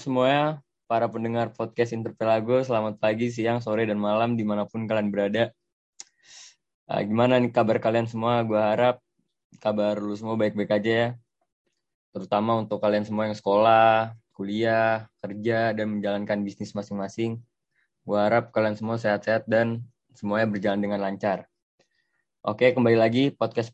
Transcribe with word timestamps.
Semuanya, 0.00 0.64
para 0.88 1.12
pendengar 1.12 1.52
podcast 1.52 1.92
Interpelago. 1.92 2.64
Selamat 2.64 2.96
pagi, 2.96 3.28
siang, 3.28 3.60
sore, 3.60 3.84
dan 3.84 4.00
malam 4.00 4.32
di 4.32 4.40
mana 4.48 4.64
pun 4.64 4.88
kalian 4.88 5.12
berada. 5.12 5.52
Uh, 6.88 7.04
gimana 7.04 7.36
nih 7.36 7.52
kabar 7.52 7.76
kalian 7.76 8.08
semua? 8.08 8.40
Gue 8.40 8.56
harap 8.56 9.04
kabar 9.60 10.00
lu 10.00 10.16
semua 10.16 10.40
baik-baik 10.40 10.72
aja 10.72 10.88
ya. 10.88 11.08
Terutama 12.16 12.56
untuk 12.56 12.80
kalian 12.80 13.04
semua 13.04 13.28
yang 13.28 13.36
sekolah, 13.36 14.16
kuliah, 14.32 15.04
kerja, 15.20 15.76
dan 15.76 16.00
menjalankan 16.00 16.48
bisnis 16.48 16.72
masing-masing. 16.72 17.36
Gue 18.08 18.16
harap 18.16 18.56
kalian 18.56 18.80
semua 18.80 18.96
sehat-sehat 18.96 19.44
dan 19.52 19.84
semuanya 20.16 20.48
berjalan 20.48 20.80
dengan 20.80 21.04
lancar. 21.04 21.44
Oke, 22.40 22.72
kembali 22.72 22.96
lagi 22.96 23.36
podcast 23.36 23.68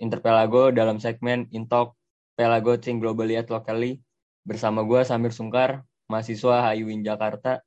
Interpelago 0.00 0.72
dalam 0.72 0.96
segmen 1.04 1.52
Intalk 1.52 2.00
Pelago 2.32 2.80
Think 2.80 3.04
Globally 3.04 3.36
at 3.36 3.52
Locally 3.52 4.00
Bersama 4.44 4.82
gue 4.82 5.00
Samir 5.04 5.32
Sungkar, 5.34 5.84
mahasiswa 6.10 6.72
HIUIN 6.72 7.04
Jakarta. 7.06 7.60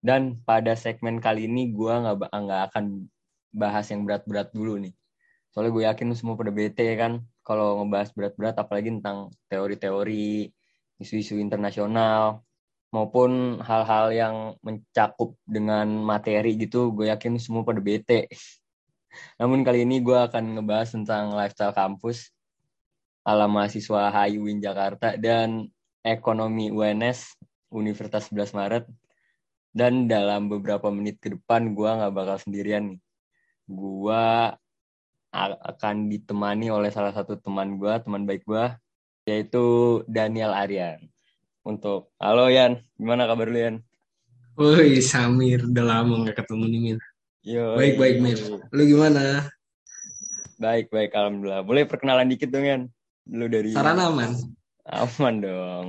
Dan 0.00 0.40
pada 0.48 0.72
segmen 0.74 1.20
kali 1.20 1.44
ini 1.44 1.76
gue 1.76 1.92
nggak 1.92 2.32
nggak 2.32 2.62
akan 2.72 3.04
bahas 3.52 3.86
yang 3.92 4.08
berat-berat 4.08 4.48
dulu 4.56 4.80
nih. 4.80 4.96
Soalnya 5.52 5.70
gue 5.74 5.84
yakin 5.84 6.14
semua 6.16 6.38
pada 6.38 6.54
bete 6.54 6.86
ya 6.86 6.96
kan 6.96 7.20
kalau 7.44 7.82
ngebahas 7.82 8.14
berat-berat 8.14 8.56
apalagi 8.56 8.88
tentang 8.96 9.34
teori-teori, 9.50 10.48
isu-isu 11.02 11.36
internasional 11.36 12.46
maupun 12.94 13.58
hal-hal 13.62 14.06
yang 14.14 14.36
mencakup 14.62 15.38
dengan 15.46 15.86
materi 16.02 16.58
gitu, 16.58 16.90
gue 16.94 17.10
yakin 17.10 17.38
semua 17.38 17.62
pada 17.66 17.82
bete. 17.82 18.30
Namun 19.42 19.66
kali 19.66 19.82
ini 19.82 19.98
gue 20.02 20.14
akan 20.14 20.58
ngebahas 20.58 20.94
tentang 20.94 21.34
lifestyle 21.34 21.74
kampus 21.74 22.30
ala 23.26 23.50
mahasiswa 23.50 24.10
HIUIN 24.10 24.62
Jakarta 24.62 25.18
dan 25.18 25.70
Ekonomi 26.00 26.72
UNS 26.72 27.36
Universitas 27.72 28.32
11 28.32 28.56
Maret. 28.56 28.84
Dan 29.70 30.10
dalam 30.10 30.50
beberapa 30.50 30.90
menit 30.90 31.22
ke 31.22 31.30
depan 31.30 31.76
gue 31.76 31.86
nggak 31.86 32.14
bakal 32.14 32.36
sendirian 32.42 32.90
nih. 32.90 33.00
Gue 33.70 34.24
akan 35.30 36.10
ditemani 36.10 36.74
oleh 36.74 36.90
salah 36.90 37.14
satu 37.14 37.38
teman 37.38 37.78
gue, 37.78 37.92
teman 38.02 38.26
baik 38.26 38.42
gue, 38.42 38.66
yaitu 39.30 39.64
Daniel 40.10 40.50
Aryan. 40.50 40.98
Untuk, 41.62 42.10
halo 42.18 42.50
Yan, 42.50 42.82
gimana 42.98 43.30
kabar 43.30 43.46
lu 43.46 43.58
Yan? 43.62 43.76
Woi 44.58 44.98
Samir, 44.98 45.62
udah 45.62 45.84
lama 45.86 46.26
gak 46.26 46.42
ketemu 46.42 46.64
nih 46.66 46.80
Min. 46.82 46.98
Yo, 47.46 47.78
Baik 47.78 47.94
baik 47.96 48.16
Mir, 48.18 48.38
lu 48.74 48.82
gimana? 48.82 49.46
Baik 50.58 50.90
baik, 50.90 51.14
alhamdulillah. 51.14 51.62
Boleh 51.62 51.86
perkenalan 51.86 52.26
dikit 52.26 52.50
dong 52.50 52.66
Yan? 52.66 52.82
Lu 53.30 53.46
dari 53.46 53.70
Saran 53.70 54.02
aman. 54.90 55.34
Dong. 55.40 55.88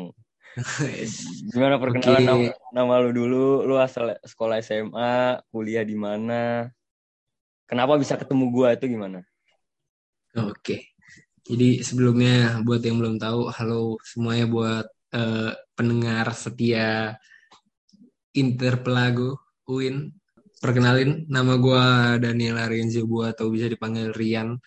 Gimana 1.56 1.80
perkenalan 1.80 2.24
nama, 2.28 2.52
nama 2.76 2.94
lu 3.00 3.12
dulu? 3.16 3.64
Lu 3.64 3.80
asal 3.80 4.20
sekolah 4.20 4.60
SMA, 4.60 5.40
kuliah 5.48 5.88
di 5.88 5.96
mana? 5.96 6.68
Kenapa 7.72 7.96
bisa 7.96 8.20
ketemu 8.20 8.52
gua 8.52 8.76
itu 8.76 8.92
gimana? 8.92 9.24
Oke. 10.36 10.92
Jadi 11.48 11.80
sebelumnya 11.82 12.60
buat 12.68 12.84
yang 12.84 13.00
belum 13.00 13.16
tahu, 13.16 13.48
halo 13.48 13.96
semuanya 14.04 14.46
buat 14.46 14.86
uh, 15.16 15.52
pendengar 15.74 16.36
setia 16.36 17.16
Interpelago 18.36 19.40
UIN. 19.68 20.12
Perkenalin, 20.62 21.26
nama 21.32 21.58
gua 21.58 22.16
Daniel 22.20 22.60
Arienzo 22.60 23.08
gua 23.08 23.32
atau 23.32 23.50
bisa 23.50 23.72
dipanggil 23.72 24.12
Rian. 24.12 24.60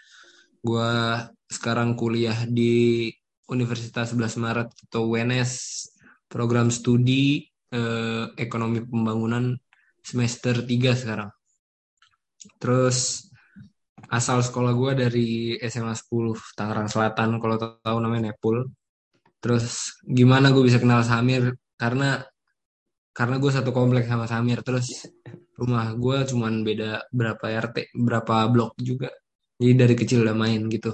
Gua 0.64 1.20
sekarang 1.44 1.92
kuliah 1.94 2.48
di 2.48 3.12
Universitas 3.50 4.16
11 4.16 4.40
Maret 4.40 4.68
atau 4.88 5.12
UNS 5.12 5.52
program 6.28 6.72
studi 6.72 7.44
eh, 7.72 8.24
ekonomi 8.40 8.80
pembangunan 8.84 9.52
semester 10.00 10.64
3 10.64 10.96
sekarang. 10.96 11.30
Terus 12.60 13.28
asal 14.08 14.44
sekolah 14.44 14.72
gue 14.76 14.92
dari 15.06 15.28
SMA 15.64 15.96
10 15.96 16.56
Tangerang 16.56 16.88
Selatan 16.88 17.40
kalau 17.40 17.56
tahu 17.56 17.98
namanya 18.00 18.32
Nepul. 18.32 18.68
Terus 19.40 20.00
gimana 20.04 20.52
gue 20.52 20.64
bisa 20.64 20.80
kenal 20.80 21.04
Samir 21.04 21.56
karena 21.76 22.24
karena 23.14 23.38
gue 23.38 23.52
satu 23.52 23.70
kompleks 23.70 24.10
sama 24.10 24.26
Samir 24.26 24.58
terus 24.66 25.06
rumah 25.54 25.94
gue 25.94 26.26
cuman 26.26 26.66
beda 26.66 27.06
berapa 27.14 27.46
RT 27.46 27.94
berapa 27.94 28.50
blok 28.50 28.74
juga 28.82 29.06
jadi 29.54 29.86
dari 29.86 29.94
kecil 29.94 30.26
udah 30.26 30.34
main 30.34 30.66
gitu 30.66 30.90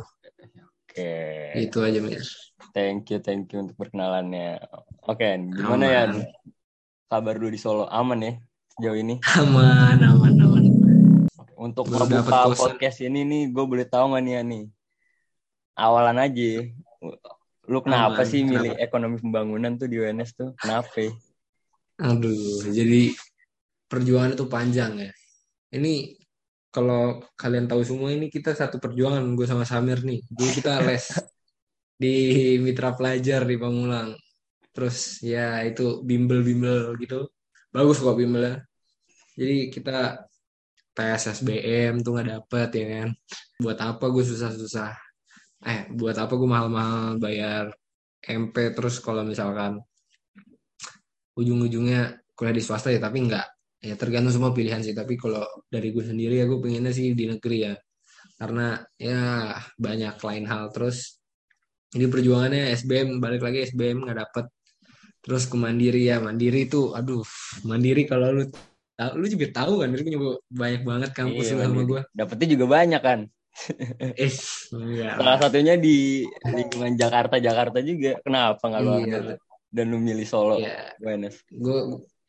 Oke. 1.00 1.66
itu 1.66 1.78
aja 1.80 1.98
Mir 1.98 2.22
Thank 2.70 3.10
you, 3.10 3.18
thank 3.18 3.50
you 3.50 3.66
untuk 3.66 3.74
perkenalannya. 3.74 4.62
Oke, 5.08 5.26
gimana 5.50 5.84
ya 5.90 6.02
kabar 7.10 7.34
lu 7.34 7.50
di 7.50 7.58
Solo? 7.58 7.88
Aman 7.90 8.22
ya 8.22 8.32
sejauh 8.76 8.94
ini? 8.94 9.18
Aman, 9.40 9.98
aman, 9.98 10.32
aman. 10.38 10.64
Untuk 11.58 11.90
membuka 11.90 12.52
podcast 12.54 13.02
ini 13.02 13.26
nih, 13.26 13.42
gue 13.50 13.64
boleh 13.64 13.88
tahu 13.88 14.14
nggak 14.14 14.22
nih 14.22 14.32
ya 14.38 14.42
nih? 14.46 14.64
Awalan 15.74 16.20
aja, 16.20 16.52
lu 17.66 17.78
kenapa 17.82 18.22
aman, 18.22 18.28
sih 18.28 18.44
kenapa? 18.44 18.52
milih 18.54 18.72
ekonomi 18.78 19.16
pembangunan 19.18 19.72
tuh 19.74 19.88
di 19.88 19.96
UNS 19.98 20.30
tuh? 20.36 20.50
Kenapa? 20.60 21.10
Aduh, 22.00 22.70
jadi 22.70 23.10
perjuangan 23.90 24.36
itu 24.38 24.46
panjang 24.46 24.92
ya. 25.00 25.10
Ini 25.74 26.19
kalau 26.70 27.18
kalian 27.34 27.66
tahu 27.66 27.82
semua 27.82 28.14
ini 28.14 28.30
kita 28.30 28.54
satu 28.54 28.78
perjuangan 28.78 29.26
gue 29.34 29.46
sama 29.46 29.66
Samir 29.66 30.06
nih. 30.06 30.22
Dulu 30.30 30.50
kita 30.54 30.82
les 30.86 31.04
di 32.02 32.14
mitra 32.62 32.94
pelajar 32.94 33.42
di 33.42 33.56
Pamulang. 33.58 34.14
Terus 34.70 35.18
ya 35.26 35.60
itu 35.66 36.00
bimbel-bimbel 36.06 36.94
gitu. 37.02 37.26
Bagus 37.74 37.98
kok 37.98 38.14
bimbelnya. 38.14 38.62
Jadi 39.34 39.70
kita 39.74 40.26
tes 40.94 41.22
SBM 41.26 42.02
tuh 42.06 42.10
nggak 42.14 42.28
dapet 42.38 42.68
ya 42.78 42.86
kan. 42.94 43.08
Buat 43.58 43.78
apa 43.82 44.04
gue 44.14 44.24
susah-susah. 44.24 44.90
Eh, 45.66 45.90
buat 45.92 46.16
apa 46.16 46.32
gue 46.38 46.48
mahal-mahal 46.48 47.18
bayar 47.20 47.74
MP 48.24 48.72
terus 48.76 49.02
kalau 49.02 49.26
misalkan 49.26 49.82
ujung-ujungnya 51.34 52.20
kuliah 52.36 52.54
di 52.56 52.62
swasta 52.64 52.92
ya 52.92 53.00
tapi 53.00 53.28
nggak 53.28 53.59
ya 53.80 53.96
tergantung 53.96 54.36
semua 54.36 54.52
pilihan 54.52 54.84
sih 54.84 54.92
tapi 54.92 55.16
kalau 55.16 55.40
dari 55.72 55.88
gue 55.88 56.04
sendiri 56.04 56.36
ya 56.36 56.44
gue 56.44 56.60
pengennya 56.60 56.92
sih 56.92 57.16
di 57.16 57.24
negeri 57.26 57.58
ya. 57.72 57.74
Karena 58.36 58.80
ya 58.96 59.52
banyak 59.76 60.16
lain 60.20 60.44
hal. 60.48 60.72
Terus 60.72 61.20
jadi 61.90 62.06
perjuangannya 62.06 62.72
SBM 62.76 63.18
balik 63.18 63.42
lagi 63.44 63.64
SBM 63.72 64.04
nggak 64.04 64.18
dapet. 64.20 64.46
Terus 65.20 65.44
ke 65.48 65.56
mandiri 65.56 66.08
ya 66.08 66.20
mandiri 66.20 66.68
itu 66.68 66.96
aduh 66.96 67.24
mandiri 67.64 68.08
kalau 68.08 68.32
lu 68.32 68.44
lu 69.16 69.26
juga 69.32 69.64
tahu 69.64 69.80
kan 69.80 69.88
lu 69.96 70.00
juga 70.04 70.30
banyak 70.52 70.82
banget 70.84 71.10
kampus 71.16 71.56
iya, 71.56 71.64
sama 71.64 71.82
gue 71.88 72.00
dapetnya 72.12 72.48
juga 72.56 72.66
banyak 72.68 73.02
kan. 73.02 73.20
Eh 74.22 74.30
salah 74.30 75.36
satunya 75.40 75.74
di 75.74 76.24
lingkungan 76.44 76.96
Jakarta 76.96 77.40
Jakarta 77.40 77.80
juga. 77.80 78.20
Kenapa 78.20 78.60
nggak 78.60 78.80
lu 78.84 78.92
iya. 79.04 79.36
dan 79.72 79.84
lu 79.88 79.98
milih 80.00 80.28
Solo? 80.28 80.60
Iya. 80.60 80.96
gue 81.48 81.76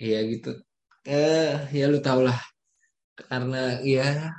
iya 0.01 0.19
gitu 0.25 0.57
eh 1.05 1.71
ya 1.73 1.85
lu 1.89 1.97
tau 2.03 2.21
lah 2.21 2.37
karena 3.15 3.81
ya 3.81 4.29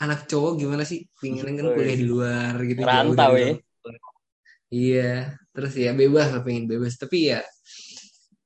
anak 0.00 0.26
cowok 0.26 0.58
gimana 0.58 0.82
sih 0.82 1.06
pengen 1.20 1.56
kan 1.56 1.72
kuliah 1.72 1.96
di 1.96 2.06
luar 2.08 2.54
gitu 2.64 2.80
rantau 2.82 3.36
ya 3.38 3.56
Iya, 4.72 5.36
terus 5.52 5.76
ya 5.76 5.92
bebas 5.92 6.32
lah 6.32 6.40
pengen 6.40 6.64
bebas. 6.64 6.96
Tapi 6.96 7.28
ya, 7.28 7.44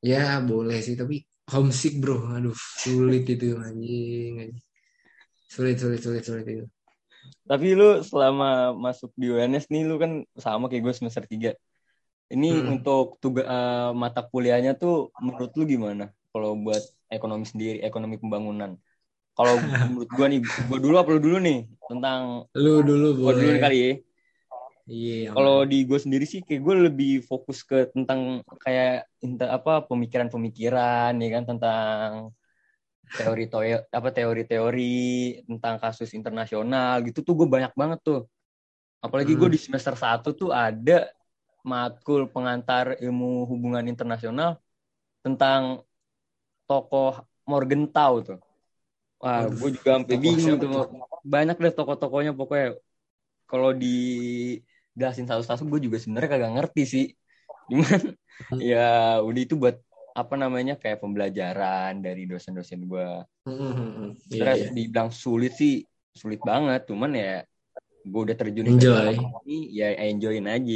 ya 0.03 0.43
boleh 0.43 0.83
sih. 0.83 0.99
Tapi 0.99 1.23
homesick 1.55 2.03
bro, 2.03 2.35
aduh 2.35 2.59
sulit 2.83 3.31
itu 3.31 3.55
anjing, 3.55 4.43
anjing. 4.43 4.65
Sulit, 5.47 5.79
sulit, 5.79 6.03
sulit, 6.03 6.27
sulit 6.27 6.47
itu. 6.51 6.67
Tapi 7.47 7.79
lu 7.79 8.03
selama 8.03 8.75
masuk 8.75 9.15
di 9.15 9.31
UNS 9.31 9.71
nih, 9.71 9.87
lu 9.87 10.03
kan 10.03 10.27
sama 10.35 10.67
kayak 10.67 10.83
gue 10.91 10.95
semester 10.99 11.23
3. 11.23 11.55
Ini 12.35 12.51
hmm. 12.59 12.75
untuk 12.75 13.23
tugas 13.23 13.47
uh, 13.47 13.95
mata 13.95 14.27
kuliahnya 14.27 14.75
tuh 14.75 15.15
menurut 15.23 15.55
lu 15.55 15.63
gimana? 15.63 16.11
Kalau 16.37 16.53
buat 16.61 16.85
ekonomi 17.09 17.49
sendiri, 17.49 17.81
ekonomi 17.81 18.21
pembangunan. 18.21 18.77
Kalau 19.33 19.57
menurut 19.89 20.11
gue 20.13 20.27
nih, 20.37 20.41
gue 20.45 20.79
dulu 20.85 21.01
apa 21.01 21.09
lu 21.17 21.21
dulu 21.21 21.41
nih 21.41 21.65
tentang 21.89 22.45
lu 22.53 22.85
dulu 22.85 23.09
boleh. 23.17 23.41
dulu 23.41 23.53
kali 23.65 23.79
ya 23.81 23.93
Iya. 24.87 25.35
Kalau 25.35 25.67
di 25.67 25.83
gue 25.83 25.99
sendiri 25.99 26.23
sih 26.23 26.47
kayak 26.47 26.63
gue 26.63 26.75
lebih 26.87 27.13
fokus 27.27 27.67
ke 27.67 27.91
tentang 27.91 28.47
kayak 28.63 29.11
inter, 29.19 29.51
apa 29.51 29.83
pemikiran-pemikiran 29.83 31.11
ya 31.19 31.29
kan 31.35 31.43
tentang 31.43 32.11
teori 33.07 33.51
teori 33.51 33.71
apa 33.91 34.09
teori-teori 34.15 34.99
tentang 35.43 35.75
kasus 35.83 36.15
internasional 36.15 37.03
gitu 37.03 37.27
tuh 37.27 37.35
gue 37.35 37.49
banyak 37.51 37.75
banget 37.75 37.99
tuh. 38.07 38.31
Apalagi 39.03 39.35
hmm. 39.35 39.41
gue 39.43 39.49
di 39.59 39.61
semester 39.61 39.99
satu 39.99 40.31
tuh 40.39 40.55
ada 40.55 41.11
matkul 41.67 42.31
pengantar 42.31 42.95
ilmu 43.03 43.43
hubungan 43.51 43.83
internasional 43.91 44.63
tentang 45.19 45.83
tokoh 46.69 47.11
Morgenthau 47.51 48.13
tuh. 48.27 48.39
Wah, 49.23 49.41
gue 49.59 49.69
juga 49.77 49.91
sampai 49.97 50.17
bingung 50.25 50.55
tuh. 50.63 50.71
Banyak 51.35 51.57
deh 51.63 51.73
tokoh-tokohnya 51.79 52.33
pokoknya 52.41 52.67
kalau 53.51 53.71
di 53.83 53.87
jelasin 54.99 55.27
satu-satu 55.29 55.63
gue 55.71 55.81
juga 55.87 55.97
sebenarnya 56.03 56.31
kagak 56.33 56.53
ngerti 56.57 56.83
sih 56.93 57.05
cuman 57.71 58.01
ya 58.71 58.79
udah 59.27 59.41
itu 59.47 59.55
buat 59.63 59.77
apa 60.21 60.35
namanya 60.43 60.75
kayak 60.83 60.99
pembelajaran 61.05 61.93
dari 62.07 62.23
dosen-dosen 62.31 62.81
gue 62.91 63.07
Hmm, 63.47 64.13
terus 64.39 64.61
iya. 64.61 64.71
dibilang 64.77 65.11
sulit 65.23 65.51
sih 65.61 65.73
sulit 66.21 66.41
banget 66.51 66.81
cuman 66.91 67.11
ya 67.23 67.27
gue 68.11 68.21
udah 68.27 68.37
terjun 68.41 68.69
Enjoy. 68.69 69.17
ini 69.47 69.55
ya 69.79 69.87
enjoyin 70.05 70.47
aja 70.55 70.75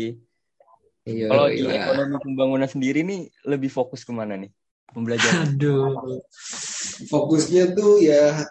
Iya, 1.09 1.27
kalau 1.29 1.47
di 1.57 1.63
iya. 1.63 1.79
ekonomi 1.79 2.15
pembangunan 2.25 2.69
sendiri 2.75 2.99
nih 3.09 3.19
lebih 3.53 3.71
fokus 3.77 4.01
ke 4.09 4.13
mana 4.21 4.35
nih 4.43 4.51
pembelajaran 4.93 5.57
Aduh. 5.57 6.21
Fokusnya 7.09 7.73
tuh 7.73 8.03
ya 8.03 8.45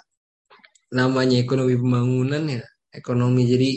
namanya 0.90 1.38
ekonomi 1.38 1.78
pembangunan 1.78 2.44
ya. 2.50 2.64
Ekonomi 2.90 3.46
jadi 3.46 3.72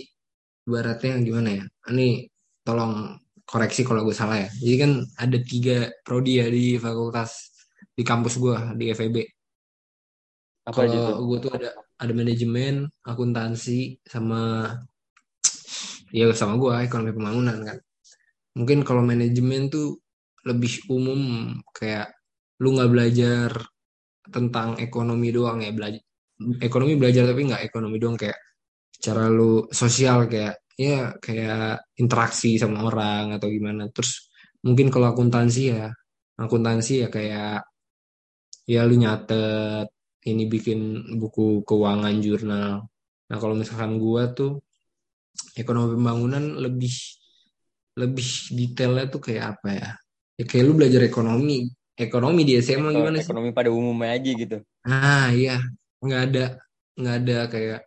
ibaratnya 0.65 1.21
gimana 1.21 1.49
ya? 1.61 1.65
Ini 1.93 2.27
tolong 2.65 3.19
koreksi 3.45 3.85
kalau 3.85 4.07
gue 4.07 4.17
salah 4.17 4.41
ya. 4.41 4.49
Jadi 4.49 4.77
kan 4.81 4.93
ada 5.21 5.39
tiga 5.43 5.93
prodi 6.01 6.41
ya 6.41 6.49
di 6.49 6.81
fakultas 6.81 7.53
di 7.93 8.03
kampus 8.03 8.41
gue 8.41 8.57
di 8.79 8.85
FEB. 8.95 9.17
apa 10.63 10.87
aja 10.87 10.95
tuh 10.95 11.03
Kalau 11.19 11.27
gue 11.27 11.39
tuh 11.43 11.53
ada 11.59 11.69
ada 11.99 12.13
manajemen, 12.15 12.87
akuntansi 13.03 13.99
sama 14.07 14.71
ya 16.15 16.31
sama 16.39 16.55
gue 16.55 16.71
ekonomi 16.87 17.13
pembangunan 17.13 17.59
kan. 17.67 17.79
Mungkin 18.55 18.87
kalau 18.87 19.03
manajemen 19.03 19.67
tuh 19.69 19.99
lebih 20.47 20.87
umum 20.87 21.51
kayak 21.75 22.15
lu 22.63 22.69
nggak 22.79 22.91
belajar 22.95 23.51
tentang 24.31 24.79
ekonomi 24.79 25.35
doang 25.35 25.61
ya 25.67 25.75
belajar 25.75 26.03
ekonomi 26.63 26.95
belajar 26.95 27.27
tapi 27.27 27.43
nggak 27.51 27.63
ekonomi 27.67 27.97
doang 27.99 28.17
kayak 28.19 28.39
cara 29.03 29.27
lu 29.27 29.67
sosial 29.75 30.31
kayak 30.31 30.63
ya 30.79 31.15
kayak 31.19 31.85
interaksi 31.99 32.57
sama 32.57 32.87
orang 32.89 33.37
atau 33.37 33.49
gimana. 33.51 33.91
Terus 33.91 34.31
mungkin 34.65 34.89
kalau 34.95 35.13
akuntansi 35.13 35.63
ya 35.75 35.91
akuntansi 36.39 37.07
ya 37.07 37.09
kayak 37.13 37.67
ya 38.67 38.81
lu 38.87 38.95
nyatet 38.99 39.91
ini 40.23 40.47
bikin 40.47 40.81
buku 41.19 41.67
keuangan 41.67 42.15
jurnal. 42.23 42.87
Nah, 43.29 43.37
kalau 43.43 43.55
misalkan 43.59 43.99
gua 43.99 44.31
tuh 44.31 44.63
ekonomi 45.59 45.99
pembangunan 45.99 46.45
lebih 46.63 46.95
lebih 47.99 48.29
detailnya 48.55 49.07
tuh 49.11 49.21
kayak 49.21 49.45
apa 49.59 49.69
ya? 49.75 49.91
Ya 50.39 50.45
kayak 50.49 50.65
lu 50.65 50.75
belajar 50.79 51.03
ekonomi, 51.05 51.69
ekonomi 51.95 52.43
di 52.43 52.57
SMA 52.59 52.91
Eko- 52.91 52.97
gimana 52.99 53.17
sih? 53.21 53.27
ekonomi 53.29 53.51
pada 53.53 53.71
umumnya 53.71 54.17
aja 54.17 54.31
gitu 54.33 54.59
Ah, 54.83 55.31
iya. 55.31 55.63
Nggak 56.03 56.23
ada 56.31 56.45
nggak 56.93 57.15
ada 57.25 57.39
kayak 57.49 57.81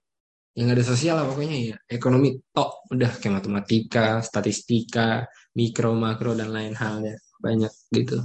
yang 0.55 0.71
ada 0.71 0.83
sosial 0.87 1.19
lah 1.19 1.27
pokoknya 1.27 1.75
ya. 1.75 1.77
Ekonomi 1.91 2.39
tok 2.55 2.87
udah 2.87 3.11
kayak 3.19 3.43
matematika, 3.43 4.23
statistika, 4.23 5.27
mikro, 5.51 5.91
makro 5.91 6.31
dan 6.31 6.55
lain 6.55 6.71
halnya. 6.73 7.19
Banyak 7.43 7.71
gitu. 7.91 8.23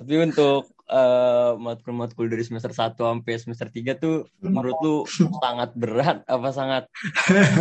Tapi 0.00 0.14
untuk 0.16 0.72
eh, 0.88 1.52
matkul-matkul 1.60 2.32
dari 2.32 2.40
semester 2.40 2.72
1 2.72 2.96
sampai 2.96 3.34
semester 3.36 3.68
3 3.68 3.92
tuh 4.00 4.24
menurut 4.40 4.76
lu 4.80 4.96
sangat 5.36 5.76
berat 5.76 6.24
apa 6.24 6.48
sangat 6.50 6.88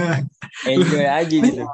enjoy 0.71 1.03
aja 1.03 1.35
gitu? 1.35 1.67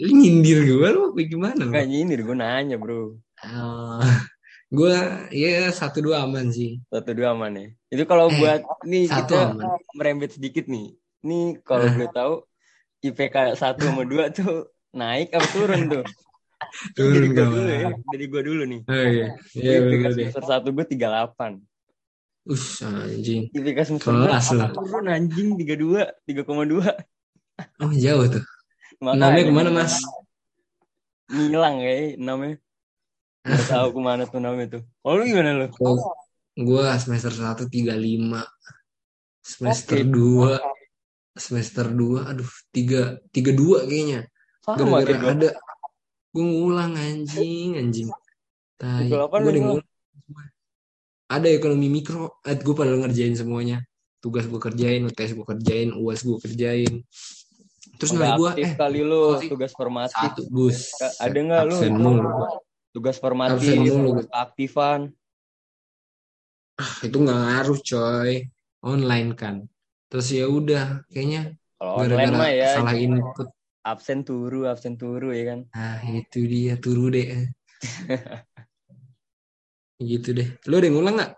Lu 0.00 0.10
nyindir 0.16 0.64
gue 0.64 0.88
lu 0.88 1.12
apa 1.12 1.20
gimana? 1.20 1.60
Enggak 1.68 1.84
nyindir, 1.84 2.24
gue 2.24 2.36
nanya 2.36 2.80
bro. 2.80 3.20
gue 4.68 4.96
ya 5.32 5.70
satu 5.70 5.98
dua 6.00 6.24
aman 6.24 6.50
sih. 6.50 6.76
Satu 6.86 7.10
dua 7.12 7.32
aman 7.32 7.52
ya. 7.54 7.66
Itu 7.88 8.04
kalau 8.04 8.28
Eh, 8.28 8.36
buat 8.36 8.60
nih 8.84 9.04
Satu 9.06 9.32
kita 9.32 9.56
aman. 9.56 9.64
merembet 9.94 10.30
sedikit 10.34 10.66
nih. 10.66 10.92
Nih 11.24 11.58
kalau 11.62 11.88
Eh. 11.88 11.94
gue 11.94 12.08
tahu 12.10 12.32
IPK 13.00 13.54
1 13.54 13.78
sama 13.78 14.02
2 14.02 14.28
tuh 14.28 14.68
naik 14.92 15.30
apa 15.30 15.46
turun 15.48 15.82
tuh? 15.88 16.04
Turun 16.98 17.14
Dari 17.14 17.28
gue 17.30 17.44
dulu 17.46 17.62
ya. 17.64 17.88
Dari 17.94 18.24
gue 18.26 18.42
dulu 18.42 18.62
nih. 18.66 18.80
Oh 18.84 19.04
iya, 19.06 19.28
iya 19.54 19.72
IPK 19.78 19.86
bener 19.86 20.10
deh. 20.12 20.28
semester 20.28 20.44
1 20.44 20.74
gue 20.74 20.84
38. 20.84 21.62
Us 22.44 22.64
anjing. 22.82 23.42
IPK 23.54 23.78
semester 23.86 24.10
Kelas 24.10 24.46
2 24.50 24.58
lah. 24.58 24.68
turun 24.74 25.06
anjing 25.06 25.48
32, 25.54 26.10
3,2. 26.26 26.82
Oh 27.78 27.92
jauh 27.94 28.26
tuh. 28.26 28.42
Makanya 29.02 29.20
Namanya 29.22 29.44
ke 29.44 29.52
mana 29.54 29.70
mas? 29.70 29.94
Ngilang 31.28 31.76
ya 31.78 31.94
namanya. 32.18 32.56
Gak 33.48 33.66
tahu 33.72 33.88
ke 33.96 34.00
mana 34.04 34.22
tuh 34.28 34.40
namanya 34.44 34.78
tuh. 34.78 34.82
Oh 35.00 35.16
lu 35.16 35.24
gimana 35.24 35.56
lu? 35.56 35.66
Gue 36.58 36.82
semester 37.00 37.32
1 37.32 37.64
35. 37.64 38.44
Semester 39.40 39.98
Oke. 40.04 40.60
2 40.60 41.38
semester 41.38 41.86
2 41.86 42.28
aduh 42.28 42.50
3 42.74 43.32
32 43.32 43.88
kayaknya. 43.88 44.20
Gara-gara 44.68 45.32
ada 45.32 45.50
gue 46.34 46.44
ngulang 46.44 46.92
anjing 46.98 47.78
anjing. 47.80 48.12
Tai. 48.76 49.08
38 49.08 49.42
Gue 49.42 49.52
ngulang. 49.62 49.86
Ada 51.28 51.52
ekonomi 51.52 51.92
mikro, 51.92 52.40
eh, 52.40 52.56
gue 52.56 52.72
pada 52.72 52.92
ngerjain 52.96 53.36
semuanya. 53.36 53.84
Tugas 54.18 54.48
gue 54.48 54.56
kerjain, 54.56 55.04
UTS 55.04 55.36
gue 55.36 55.46
kerjain, 55.46 55.92
UAS 55.92 56.24
gue 56.24 56.40
kerjain. 56.40 57.04
Terus 57.98 58.10
nilai 58.14 58.38
gue 58.38 58.50
eh 58.62 58.72
kali 58.78 59.02
lu 59.02 59.36
tugas 59.44 59.74
formatif. 59.74 60.14
satu 60.14 60.46
bus. 60.48 60.94
Ada 61.18 61.38
nggak 61.38 61.62
lu? 61.66 61.76
Absen 61.76 61.94
mulu. 61.98 62.30
Tugas 62.98 63.18
formatif, 63.24 63.88
tugas 64.06 64.26
aktifan. 64.44 65.00
Itu 67.06 67.16
nggak 67.24 67.38
ngaruh 67.44 67.78
coy. 67.90 68.32
Online 68.90 69.28
kan. 69.40 69.56
Terus 70.08 70.26
ya 70.38 70.44
udah, 70.58 70.82
kayaknya 71.10 71.40
Kalau 71.78 71.92
online 72.00 72.32
mah 72.38 72.50
ya 72.60 72.66
salah 72.74 72.94
input. 73.04 73.46
absen 73.92 74.18
turu, 74.28 74.58
absen 74.72 74.94
turu 75.00 75.28
ya 75.38 75.44
kan. 75.50 75.60
Nah 75.74 75.98
itu 76.18 76.38
dia 76.52 76.72
turu 76.82 77.04
deh. 77.14 77.26
gitu 80.10 80.28
deh. 80.38 80.48
Lu 80.68 80.74
ada 80.78 80.86
yang 80.86 80.94
ngulang 80.98 81.14
nggak? 81.18 81.30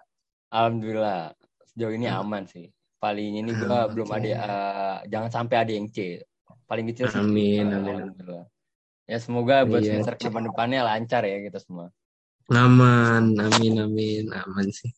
Alhamdulillah 0.54 1.34
sejauh 1.70 1.94
ini 1.94 2.06
Hmm. 2.06 2.20
aman 2.20 2.42
sih. 2.52 2.66
Paling 3.02 3.30
ini 3.40 3.50
gua 3.60 3.88
Ah, 3.88 3.94
belum 3.94 4.08
ada 4.16 4.28
eh, 4.28 4.96
jangan 5.12 5.30
sampai 5.36 5.56
ada 5.62 5.72
yang 5.72 5.88
C. 5.94 6.20
Paling 6.68 6.86
kecil 6.92 7.08
sih. 7.14 7.24
Amin, 7.24 7.66
eh, 7.66 7.74
amin. 7.76 7.98
Alhamdulillah. 7.98 8.46
Ya 9.10 9.18
semoga 9.18 9.66
buat 9.66 9.82
Iya. 9.82 9.98
semester 9.98 10.14
ke 10.22 10.30
depannya 10.30 10.86
lancar 10.86 11.26
ya 11.26 11.42
kita 11.42 11.58
semua. 11.58 11.90
Aman, 12.46 13.34
amin, 13.34 13.74
amin, 13.82 14.24
aman 14.30 14.70
sih. 14.70 14.94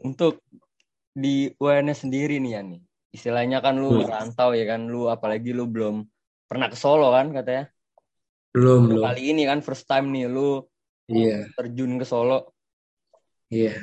Untuk 0.00 0.40
di 1.12 1.52
UNS 1.60 2.08
sendiri 2.08 2.40
nih 2.40 2.52
ya 2.56 2.62
nih. 2.64 2.80
Istilahnya 3.12 3.60
kan 3.60 3.76
lu 3.76 3.92
Hmm. 3.92 4.08
merantau 4.08 4.56
ya 4.56 4.64
kan, 4.64 4.88
lu 4.88 5.12
apalagi 5.12 5.52
lu 5.52 5.68
belum 5.68 6.08
pernah 6.48 6.72
ke 6.72 6.76
Solo 6.80 7.12
kan 7.12 7.32
katanya. 7.36 7.68
Belum, 8.56 8.88
belum. 8.88 9.04
Kali 9.04 9.22
ini 9.36 9.44
kan 9.44 9.60
first 9.60 9.84
time 9.84 10.08
nih 10.16 10.24
lu 10.28 10.64
Iya, 11.12 11.52
terjun 11.54 12.00
ke 12.00 12.08
Solo. 12.08 12.56
iya. 13.52 13.76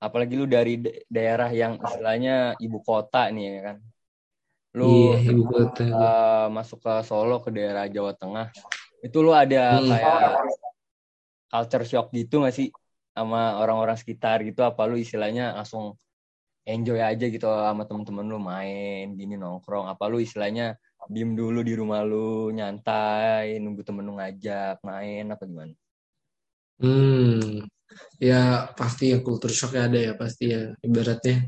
Apalagi 0.00 0.34
lu 0.40 0.48
dari 0.48 0.80
da- 0.80 1.04
daerah 1.12 1.52
yang 1.52 1.76
istilahnya 1.84 2.56
ibu 2.56 2.80
kota 2.80 3.28
nih 3.28 3.44
ya 3.44 3.60
kan. 3.72 3.76
Lu 4.78 4.86
Iya, 4.86 5.16
ibu 5.34 5.42
kota. 5.50 5.82
eh, 5.82 6.46
masuk 6.56 6.78
ke 6.84 6.92
Solo 7.08 7.42
ke 7.44 7.50
daerah 7.50 7.84
Jawa 7.90 8.12
Tengah. 8.14 8.46
Itu 9.02 9.24
lu 9.24 9.32
ada 9.34 9.80
Hmm. 9.80 9.88
kayak 9.90 10.30
culture 11.50 11.86
shock 11.86 12.06
gitu 12.14 12.42
gak 12.46 12.54
sih 12.54 12.68
sama 13.10 13.58
orang-orang 13.58 13.98
sekitar 13.98 14.38
gitu 14.46 14.62
apa 14.62 14.86
lu 14.86 14.94
istilahnya 14.94 15.50
langsung 15.58 15.98
enjoy 16.62 17.00
aja 17.02 17.26
gitu 17.26 17.46
sama 17.50 17.82
temen-temen 17.88 18.26
lu 18.30 18.38
main 18.38 19.18
gini 19.18 19.34
nongkrong 19.34 19.90
apa 19.90 20.04
lu 20.06 20.22
istilahnya 20.22 20.78
diem 21.10 21.34
dulu 21.34 21.66
di 21.66 21.74
rumah 21.74 22.06
lu 22.06 22.54
nyantai 22.54 23.58
nunggu 23.58 23.82
temen 23.82 24.06
lu 24.06 24.14
ngajak 24.14 24.78
main 24.86 25.26
apa 25.34 25.42
gimana 25.42 25.74
Hmm, 26.80 27.60
ya 28.16 28.72
pasti 28.72 29.12
ya 29.12 29.20
culture 29.20 29.52
shock 29.52 29.76
ada 29.76 29.98
ya 30.00 30.12
pasti 30.16 30.48
ya 30.54 30.72
ibaratnya 30.80 31.44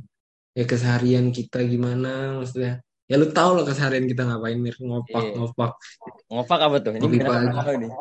ya 0.52 0.64
keseharian 0.68 1.32
kita 1.32 1.64
gimana 1.64 2.36
maksudnya 2.36 2.84
ya 3.12 3.20
lu 3.20 3.28
tau 3.28 3.52
lah 3.52 3.68
keseharian 3.68 4.08
kita 4.08 4.24
ngapain 4.24 4.56
mir? 4.56 4.72
Ngopak 4.80 5.20
Iya. 5.20 5.32
ngopak. 5.36 5.72
Ngopak 6.32 6.58
apa 6.64 6.76
tuh? 6.80 6.90
Ini 6.96 7.00
Ngopi 7.04 7.18
pagi. 7.20 7.46
nih 7.84 7.92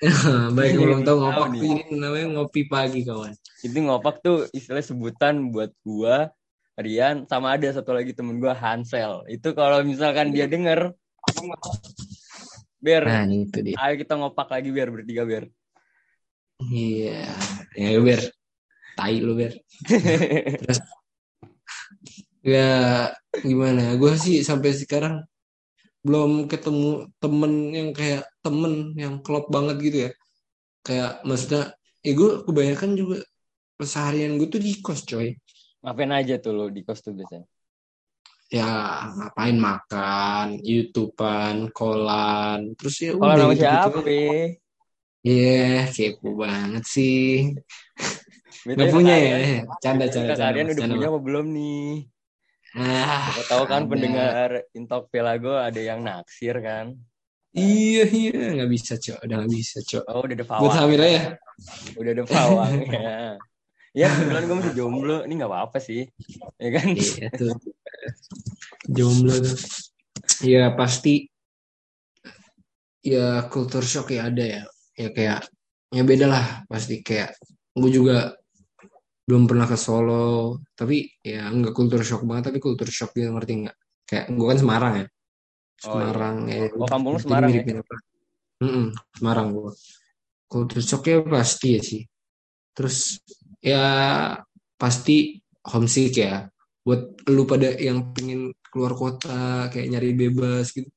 baik 0.56 0.72
Iya, 0.72 0.80
belum 0.80 1.00
tahu 1.00 1.06
tahu 1.08 1.16
ngopak 1.20 1.46
tuh 1.50 1.60
ini 1.60 1.82
namanya 1.92 2.26
ngopi 2.36 2.62
pagi 2.64 3.00
kawan. 3.04 3.32
Itu 3.60 3.78
ngopak 3.80 4.14
tuh 4.20 4.44
istilah 4.52 4.80
sebutan 4.80 5.48
buat 5.48 5.72
gua 5.80 6.28
Rian 6.76 7.28
sama 7.28 7.52
ada 7.56 7.68
satu 7.68 7.92
lagi 7.92 8.12
temen 8.12 8.40
gua 8.40 8.52
Hansel. 8.52 9.24
Itu 9.28 9.52
kalau 9.52 9.80
misalkan 9.80 10.32
dia 10.32 10.44
denger 10.44 10.92
Ber, 12.80 13.04
nah 13.04 13.28
itu 13.28 13.60
dia. 13.60 13.76
ayo 13.76 14.00
kita 14.00 14.16
ngopak 14.16 14.48
lagi 14.48 14.72
biar 14.72 14.88
bertiga 14.88 15.28
Ber. 15.28 15.44
Iya. 16.64 17.28
Ya 17.76 18.00
ber. 18.00 18.20
Tai 18.96 19.16
lu 19.20 19.36
ber. 19.36 19.52
Terus 20.64 20.80
ya 22.40 22.68
gimana 23.44 23.94
gue 24.00 24.12
sih 24.16 24.40
sampai 24.40 24.72
sekarang 24.72 25.24
belum 26.00 26.48
ketemu 26.48 27.12
temen 27.20 27.52
yang 27.76 27.88
kayak 27.92 28.24
temen 28.40 28.96
yang 28.96 29.20
klop 29.20 29.52
banget 29.52 29.76
gitu 29.84 29.98
ya 30.08 30.10
kayak 30.80 31.20
maksudnya 31.28 31.76
ya 32.00 32.12
gue 32.16 32.30
kebanyakan 32.48 32.90
juga 32.96 33.18
keseharian 33.76 34.40
gue 34.40 34.48
tuh 34.48 34.60
di 34.60 34.80
kos 34.80 35.04
coy 35.04 35.36
ngapain 35.84 36.12
aja 36.16 36.40
tuh 36.40 36.52
lo 36.56 36.72
di 36.72 36.80
kos 36.80 37.04
tuh 37.04 37.12
biasanya 37.12 37.44
ya 38.50 38.66
ngapain 39.14 39.54
makan, 39.62 40.58
YouTubean, 40.58 41.70
kolan, 41.70 42.74
terus 42.74 42.98
ya 42.98 43.14
Kalau 43.14 43.30
udah 43.30 43.54
gitu 43.54 43.62
siapa? 43.62 44.34
Iya, 45.22 45.86
kepo 45.86 46.34
banget 46.34 46.82
sih. 46.82 47.54
Nggak 48.66 48.90
punya 48.90 49.14
ya? 49.14 49.30
kalian- 49.38 49.66
Canda, 49.78 50.04
BTW 50.10 50.10
canda, 50.10 50.32
canda. 50.34 50.44
Kalian 50.50 50.66
udah 50.74 50.82
punya 50.90 51.08
apa 51.14 51.20
belum 51.22 51.46
nih? 51.54 51.88
Ah, 52.78 53.34
Siapa 53.34 53.42
tahu 53.50 53.64
kan 53.66 53.82
ada. 53.82 53.90
pendengar 53.90 54.48
Intok 54.78 55.10
Pelago 55.10 55.58
ada 55.58 55.80
yang 55.82 56.06
naksir 56.06 56.54
kan? 56.62 56.94
Iya, 57.50 58.06
iya, 58.06 58.62
nggak 58.62 58.70
bisa, 58.70 58.94
Cok. 58.94 59.26
Udah 59.26 59.36
nggak 59.42 59.50
bisa, 59.50 59.76
Cok. 59.82 60.04
Oh 60.06 60.22
udah 60.22 60.36
ada 60.38 60.46
Buat 60.46 60.54
pawang. 60.54 60.74
Samira 60.78 61.06
ya? 61.10 61.22
Udah 61.98 62.12
ada 62.14 62.24
pawangnya. 62.30 63.14
ya 63.98 64.06
kebetulan 64.06 64.42
gue 64.46 64.56
masih 64.62 64.74
jomblo. 64.78 65.18
Ini 65.26 65.32
nggak 65.34 65.50
apa-apa 65.50 65.78
sih. 65.82 66.06
Ya 66.62 66.70
kan? 66.70 66.86
Iya, 66.94 67.26
tuh. 67.34 67.58
Jomblo 68.86 69.34
tuh. 69.42 69.58
Ya, 70.46 70.70
pasti 70.78 71.26
ya 73.02 73.50
culture 73.50 73.82
shock 73.82 74.14
ya 74.14 74.30
ada 74.30 74.44
ya. 74.46 74.62
Ya 74.94 75.08
kayak, 75.10 75.40
ya 75.90 76.02
beda 76.06 76.26
lah. 76.30 76.46
Pasti 76.70 77.02
kayak, 77.02 77.34
gue 77.74 77.90
juga 77.90 78.38
belum 79.30 79.46
pernah 79.46 79.70
ke 79.70 79.78
Solo. 79.78 80.58
Tapi 80.74 81.22
ya 81.22 81.46
nggak 81.46 81.70
culture 81.70 82.02
shock 82.02 82.26
banget, 82.26 82.50
tapi 82.50 82.58
culture 82.58 82.90
shock 82.90 83.14
gitu, 83.14 83.30
ngerti 83.30 83.52
nggak? 83.62 83.76
Kayak, 84.10 84.26
gue 84.34 84.46
kan 84.50 84.58
Semarang 84.58 84.94
ya. 84.98 85.06
Oh, 85.06 85.06
iya. 85.06 85.86
Semarang 85.86 86.36
ya. 86.50 86.58
Oh, 86.74 86.88
kampung 86.90 87.12
lu 87.14 87.20
Semarang 87.22 87.50
ya? 87.54 87.62
lah. 87.62 88.00
Mm-mm, 88.66 88.86
Semarang 89.14 89.48
gue. 89.54 89.70
Culture 90.50 90.82
shocknya 90.82 91.22
pasti 91.30 91.68
ya 91.78 91.80
sih. 91.86 92.02
Terus 92.74 93.22
ya 93.62 93.84
pasti 94.74 95.38
homesick 95.70 96.18
ya. 96.18 96.50
Buat 96.82 97.22
lu 97.30 97.46
pada 97.46 97.70
yang 97.78 98.10
pengen 98.10 98.50
keluar 98.66 98.98
kota 98.98 99.70
kayak 99.70 99.94
nyari 99.94 100.10
bebas 100.18 100.74
gitu. 100.74 100.90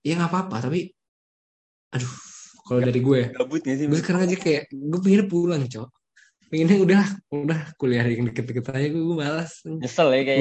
Ya 0.00 0.16
nggak 0.16 0.32
apa-apa 0.32 0.64
tapi 0.64 0.96
aduh 1.90 2.14
kalau 2.62 2.80
dari 2.86 3.02
gue 3.02 3.20
Gabut 3.34 3.60
gak 3.66 3.76
sih? 3.82 3.86
gue 3.90 3.98
sekarang 3.98 4.22
aja 4.30 4.36
kayak 4.38 4.70
gue 4.70 5.00
pengen 5.02 5.26
pulang 5.26 5.66
cok 5.66 5.90
pengennya 6.50 6.76
udah 6.82 7.02
udah 7.30 7.60
kuliah 7.78 8.02
yang 8.10 8.26
deket-deket 8.26 8.66
aja 8.74 8.88
gue, 8.90 9.02
gue 9.06 9.16
malas 9.16 9.62
Nyesel 9.62 10.08
ya 10.10 10.22
kayak 10.26 10.38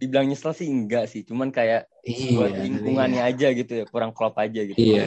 dibilang 0.00 0.26
nyesel 0.32 0.52
sih 0.56 0.66
enggak 0.66 1.04
sih. 1.12 1.22
Cuman 1.28 1.52
kayak 1.52 1.86
buat 2.32 2.50
iya 2.50 2.60
lingkungannya 2.64 3.22
aja 3.22 3.46
gitu 3.52 3.72
ya. 3.72 3.84
Kurang 3.86 4.16
klop 4.16 4.34
aja 4.40 4.60
gitu. 4.64 4.80
iya 4.80 5.04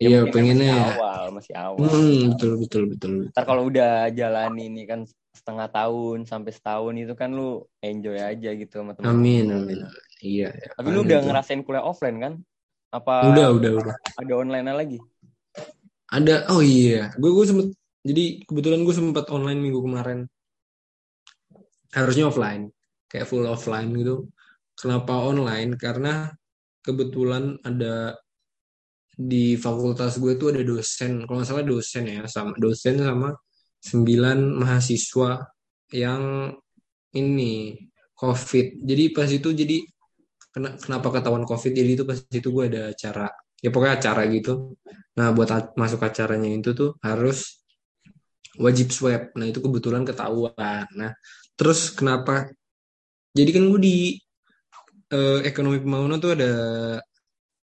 Ya 0.00 0.08
iya 0.10 0.18
kan 0.26 0.32
pengennya 0.34 0.72
masih 0.74 0.88
awal, 0.90 1.24
masih 1.30 1.54
awal. 1.54 1.86
hmm, 1.86 2.18
betul 2.34 2.50
betul 2.64 2.82
betul 2.96 3.12
Ntar 3.30 3.44
kalau 3.46 3.62
udah 3.70 4.10
jalan 4.10 4.52
ini 4.58 4.82
kan 4.88 5.00
setengah 5.36 5.68
tahun 5.70 6.18
sampai 6.26 6.50
setahun 6.50 6.94
itu 6.98 7.14
kan 7.14 7.30
lu 7.30 7.62
enjoy 7.78 8.18
aja 8.18 8.50
gitu 8.56 8.72
sama 8.82 8.96
temen. 8.96 9.10
amin 9.14 9.46
amin 9.54 9.78
iya 10.24 10.48
ya, 10.50 10.68
Tapi 10.74 10.88
lu 10.90 11.04
udah 11.06 11.18
itu. 11.22 11.26
ngerasain 11.30 11.60
kuliah 11.62 11.84
offline 11.84 12.18
kan? 12.18 12.34
Apa 12.90 13.30
udah 13.30 13.46
udah 13.54 13.72
udah 13.84 13.94
ada 14.18 14.32
online 14.34 14.66
lagi? 14.72 14.98
ada 16.10 16.46
oh 16.54 16.62
iya 16.62 17.10
gue 17.18 17.30
gue 17.30 17.44
sempet 17.46 17.68
jadi 18.04 18.44
kebetulan 18.44 18.84
gue 18.84 18.94
sempat 18.94 19.26
online 19.32 19.60
minggu 19.64 19.80
kemarin. 19.80 20.28
Harusnya 21.96 22.28
offline 22.28 22.68
kayak 23.08 23.26
full 23.30 23.48
offline 23.48 23.88
gitu. 23.96 24.28
Kenapa 24.76 25.24
online? 25.24 25.80
Karena 25.80 26.28
kebetulan 26.84 27.56
ada 27.64 28.12
di 29.14 29.54
fakultas 29.54 30.18
gue 30.18 30.34
tuh 30.34 30.50
ada 30.52 30.62
dosen 30.66 31.22
kalau 31.24 31.38
nggak 31.38 31.48
salah 31.48 31.62
dosen 31.62 32.04
ya 32.10 32.26
sama 32.26 32.52
dosen 32.58 32.98
sama 32.98 33.30
sembilan 33.78 34.38
mahasiswa 34.58 35.38
yang 35.94 36.50
ini 37.14 37.78
covid. 38.18 38.82
Jadi 38.82 39.04
pas 39.14 39.30
itu 39.30 39.48
jadi 39.54 39.78
kena- 40.50 40.76
kenapa 40.76 41.08
ketahuan 41.14 41.46
covid? 41.46 41.72
Jadi 41.72 41.90
itu 41.94 42.04
pas 42.04 42.18
itu 42.18 42.48
gue 42.50 42.64
ada 42.68 42.82
acara. 42.90 43.30
Ya 43.62 43.70
pokoknya 43.72 43.94
acara 44.02 44.22
gitu. 44.28 44.76
Nah 45.16 45.30
buat 45.32 45.72
masuk 45.78 46.02
acaranya 46.04 46.50
itu 46.50 46.74
tuh 46.74 46.98
harus 47.00 47.63
wajib 48.60 48.90
swab 48.94 49.34
nah 49.34 49.46
itu 49.46 49.58
kebetulan 49.58 50.06
ketahuan 50.06 50.86
nah 50.94 51.12
terus 51.58 51.90
kenapa 51.94 52.50
jadi 53.34 53.50
kan 53.50 53.66
gue 53.66 53.80
di 53.82 53.98
eh, 55.10 55.40
ekonomi 55.46 55.82
pembangunan 55.82 56.18
tuh 56.22 56.38
ada 56.38 56.52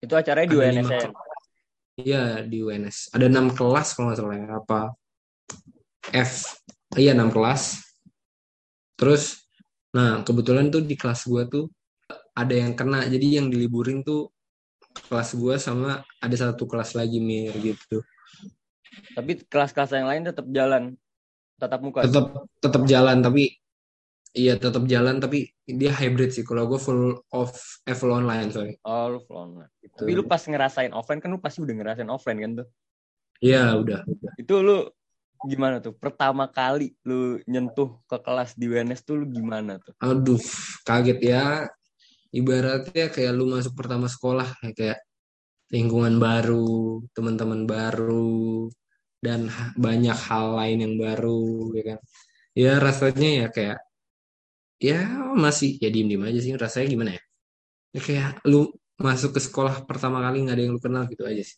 Itu 0.04 0.12
acaranya 0.12 0.48
di 0.52 0.56
UNSN. 0.60 1.08
lima 1.08 1.22
Iya 1.94 2.42
di 2.42 2.58
UNS. 2.58 3.14
Ada 3.14 3.30
enam 3.30 3.54
kelas 3.54 3.94
kalau 3.94 4.10
nggak 4.10 4.18
salah 4.18 4.36
ya. 4.36 4.48
Apa 4.58 4.80
F? 6.10 6.58
Iya 6.98 7.14
enam 7.14 7.30
kelas. 7.30 7.80
Terus, 8.98 9.46
nah 9.94 10.20
kebetulan 10.26 10.68
tuh 10.74 10.82
di 10.82 10.98
kelas 10.98 11.24
gua 11.24 11.46
tuh 11.46 11.70
ada 12.34 12.52
yang 12.52 12.74
kena. 12.74 13.06
Jadi 13.06 13.38
yang 13.38 13.46
diliburin 13.46 14.02
tuh 14.02 14.28
kelas 15.06 15.38
gua 15.38 15.54
sama 15.56 16.02
ada 16.18 16.36
satu 16.36 16.66
kelas 16.66 16.98
lagi 16.98 17.22
mir 17.22 17.54
gitu. 17.62 18.02
Tapi 19.14 19.32
kelas-kelas 19.46 19.90
yang 19.94 20.08
lain 20.08 20.22
tetap 20.26 20.46
jalan. 20.50 20.94
Tatap 21.58 21.80
muka. 21.82 22.04
Tetap 22.04 22.26
tetap 22.58 22.82
jalan 22.84 23.22
tapi 23.22 23.54
iya 24.34 24.58
tetap 24.58 24.82
jalan 24.90 25.22
tapi 25.22 25.50
dia 25.66 25.94
hybrid 25.94 26.34
sih. 26.34 26.42
Kalau 26.42 26.66
gua 26.66 26.80
full 26.82 27.14
off 27.30 27.82
eh, 27.86 27.94
full 27.94 28.10
online 28.10 28.50
sorry. 28.50 28.74
Oh, 28.82 29.14
lu 29.14 29.18
full 29.22 29.38
online. 29.38 29.70
Tapi 29.94 30.10
lu 30.12 30.26
pas 30.26 30.42
ngerasain 30.42 30.90
offline 30.90 31.22
kan 31.22 31.30
lu 31.30 31.38
pasti 31.38 31.62
udah 31.62 31.74
ngerasain 31.74 32.10
offline 32.10 32.40
kan 32.42 32.50
tuh. 32.64 32.68
Iya 33.44 33.78
udah. 33.78 34.00
udah. 34.06 34.32
Itu 34.38 34.54
lu 34.62 34.88
gimana 35.44 35.78
tuh? 35.78 35.94
Pertama 35.94 36.48
kali 36.48 36.96
lu 37.04 37.38
nyentuh 37.44 38.00
ke 38.08 38.16
kelas 38.18 38.56
di 38.56 38.66
UNS 38.66 39.04
tuh 39.04 39.22
lu 39.22 39.26
gimana 39.28 39.76
tuh? 39.78 39.94
Aduh, 40.00 40.40
kaget 40.82 41.20
ya. 41.20 41.68
Ibaratnya 42.34 43.14
kayak 43.14 43.32
lu 43.36 43.46
masuk 43.46 43.78
pertama 43.78 44.10
sekolah 44.10 44.58
ya 44.58 44.72
kayak 44.74 44.98
lingkungan 45.70 46.18
baru, 46.18 47.02
teman-teman 47.14 47.64
baru, 47.64 48.68
dan 49.24 49.48
banyak 49.80 50.18
hal 50.28 50.46
lain 50.60 50.78
yang 50.84 50.94
baru, 51.00 51.72
ya 51.72 51.82
kan. 51.88 51.98
Ya 52.54 52.72
rasanya 52.76 53.28
ya 53.40 53.46
kayak 53.48 53.78
ya 54.78 54.98
masih 55.32 55.80
ya 55.80 55.88
diem-diem 55.88 56.22
aja 56.28 56.40
sih 56.44 56.52
rasanya 56.54 56.86
gimana 56.92 57.10
ya? 57.16 57.22
Ya 57.96 58.00
kayak 58.04 58.28
lu 58.44 58.68
masuk 59.00 59.34
ke 59.34 59.40
sekolah 59.40 59.88
pertama 59.88 60.20
kali 60.20 60.44
nggak 60.44 60.54
ada 60.54 60.62
yang 60.68 60.74
lu 60.76 60.82
kenal 60.82 61.08
gitu 61.08 61.24
aja 61.24 61.40
sih. 61.40 61.56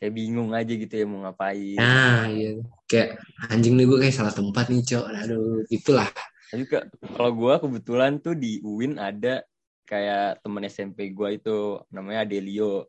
Kayak 0.00 0.12
bingung 0.16 0.50
aja 0.56 0.72
gitu 0.72 0.94
ya 0.96 1.04
mau 1.06 1.22
ngapain. 1.22 1.78
Nah, 1.78 2.26
iya. 2.32 2.58
Kayak 2.90 3.22
anjing 3.52 3.78
nih 3.78 3.86
gue 3.86 3.98
kayak 4.02 4.16
salah 4.16 4.34
tempat 4.34 4.66
nih, 4.72 4.82
Cok. 4.82 5.04
Aduh, 5.22 5.62
itulah. 5.70 6.08
Tapi 6.50 6.70
ke- 6.70 6.86
kalau 7.18 7.30
gua 7.34 7.58
kebetulan 7.58 8.22
tuh 8.22 8.34
di 8.38 8.62
UIN 8.62 8.98
ada 8.98 9.42
kayak 9.86 10.42
temen 10.42 10.62
SMP 10.66 11.10
gua 11.10 11.34
itu 11.34 11.82
namanya 11.90 12.26
Adelio. 12.26 12.86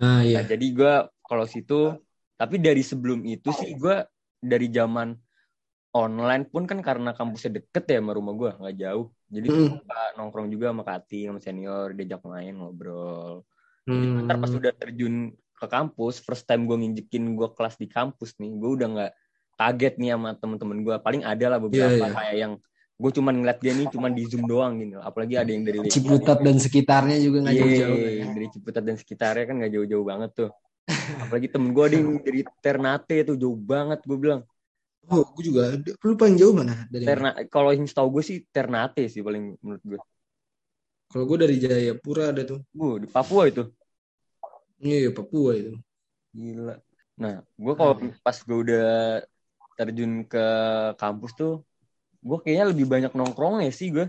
Nah, 0.00 0.20
Nah, 0.20 0.20
iya. 0.24 0.40
jadi 0.46 0.66
gua 0.72 0.94
kalau 1.20 1.44
situ 1.44 1.96
tapi 2.42 2.58
dari 2.58 2.82
sebelum 2.82 3.22
itu 3.22 3.54
sih 3.54 3.78
gua 3.78 4.02
dari 4.42 4.66
zaman 4.66 5.14
online 5.92 6.48
pun 6.48 6.64
kan 6.64 6.80
karena 6.80 7.12
kampusnya 7.12 7.62
deket 7.62 7.84
ya 7.86 8.00
sama 8.00 8.16
rumah 8.16 8.34
gua 8.34 8.50
nggak 8.58 8.76
jauh. 8.76 9.06
Jadi 9.28 9.46
Mm. 9.48 9.68
suka 9.78 10.00
nongkrong 10.16 10.48
juga 10.50 10.74
sama 10.74 10.82
Kati 10.82 11.20
sama 11.28 11.38
senior 11.38 11.94
diajak 11.94 12.20
main 12.24 12.52
ngobrol. 12.52 13.44
Jadi 13.82 14.06
Hmm. 14.08 14.24
ntar 14.26 14.36
pas 14.38 14.50
udah 14.50 14.72
terjun 14.72 15.14
ke 15.52 15.66
kampus, 15.66 16.18
first 16.18 16.42
time 16.42 16.66
gue 16.66 16.74
nginjekin 16.74 17.22
gue 17.34 17.48
kelas 17.54 17.78
di 17.78 17.86
kampus 17.86 18.34
nih, 18.36 18.50
gue 18.50 18.70
udah 18.74 18.88
nggak 18.90 19.12
kaget 19.54 19.94
nih 19.94 20.10
sama 20.10 20.34
temen-temen 20.34 20.78
gue. 20.82 20.94
Paling 20.98 21.22
ada 21.22 21.46
lah 21.46 21.58
beberapa 21.62 21.86
Iya, 21.92 22.02
iya. 22.02 22.14
kayak 22.14 22.36
yang 22.36 22.52
gue 22.98 23.10
cuman 23.10 23.34
ngeliat 23.42 23.58
dia 23.58 23.72
nih 23.74 23.86
cuman 23.90 24.10
di 24.10 24.22
zoom 24.26 24.44
doang 24.46 24.78
gitu. 24.78 24.98
Apalagi 24.98 25.34
ada 25.38 25.50
yang 25.50 25.62
dari 25.62 25.78
Ciputat 25.86 26.38
dan 26.40 26.56
sekitarnya 26.58 27.18
juga 27.18 27.38
nggak 27.42 27.54
Iya, 27.54 27.62
jauh-jauh. 27.62 27.98
kan 27.98 28.10
ya. 28.26 28.32
dari 28.34 28.48
Ciputat 28.50 28.82
dan 28.82 28.96
sekitarnya 28.98 29.44
kan 29.46 29.54
nggak 29.58 29.72
jauh-jauh 29.74 30.04
banget 30.06 30.30
tuh. 30.34 30.50
Apalagi 31.22 31.48
temen 31.48 31.70
gue 31.70 31.84
ada 31.84 31.96
yang 31.96 32.18
dari 32.20 32.42
Ternate 32.60 33.16
tuh 33.26 33.36
jauh 33.38 33.58
banget 33.58 34.02
gue 34.02 34.18
bilang. 34.18 34.42
Oh, 35.10 35.26
gue 35.34 35.42
juga. 35.42 35.74
ada. 35.74 35.90
Lu 35.98 36.14
paling 36.14 36.36
jauh 36.38 36.54
mana 36.54 36.86
dari? 36.86 37.02
Terna 37.06 37.34
kalau 37.50 37.74
yang 37.74 37.86
setahu 37.86 38.18
gue 38.18 38.22
sih 38.22 38.38
Ternate 38.54 39.10
sih 39.10 39.22
paling 39.22 39.58
menurut 39.58 39.82
gue. 39.82 39.98
Kalau 41.10 41.24
gue 41.28 41.38
dari 41.42 41.56
Jayapura 41.58 42.30
ada 42.30 42.42
tuh. 42.46 42.60
Gue 42.72 43.04
di 43.04 43.08
Papua 43.10 43.50
itu. 43.50 43.66
Iya, 44.82 45.10
Papua 45.14 45.58
itu. 45.58 45.74
Gila. 46.32 46.78
Nah, 47.20 47.44
gue 47.44 47.74
kalau 47.76 47.94
pas 48.24 48.36
gue 48.40 48.58
udah 48.58 48.88
terjun 49.76 50.24
ke 50.24 50.46
kampus 50.96 51.32
tuh, 51.36 51.54
gue 52.22 52.38
kayaknya 52.40 52.66
lebih 52.72 52.86
banyak 52.88 53.12
nongkrongnya 53.12 53.70
sih 53.74 53.92
gue. 53.92 54.06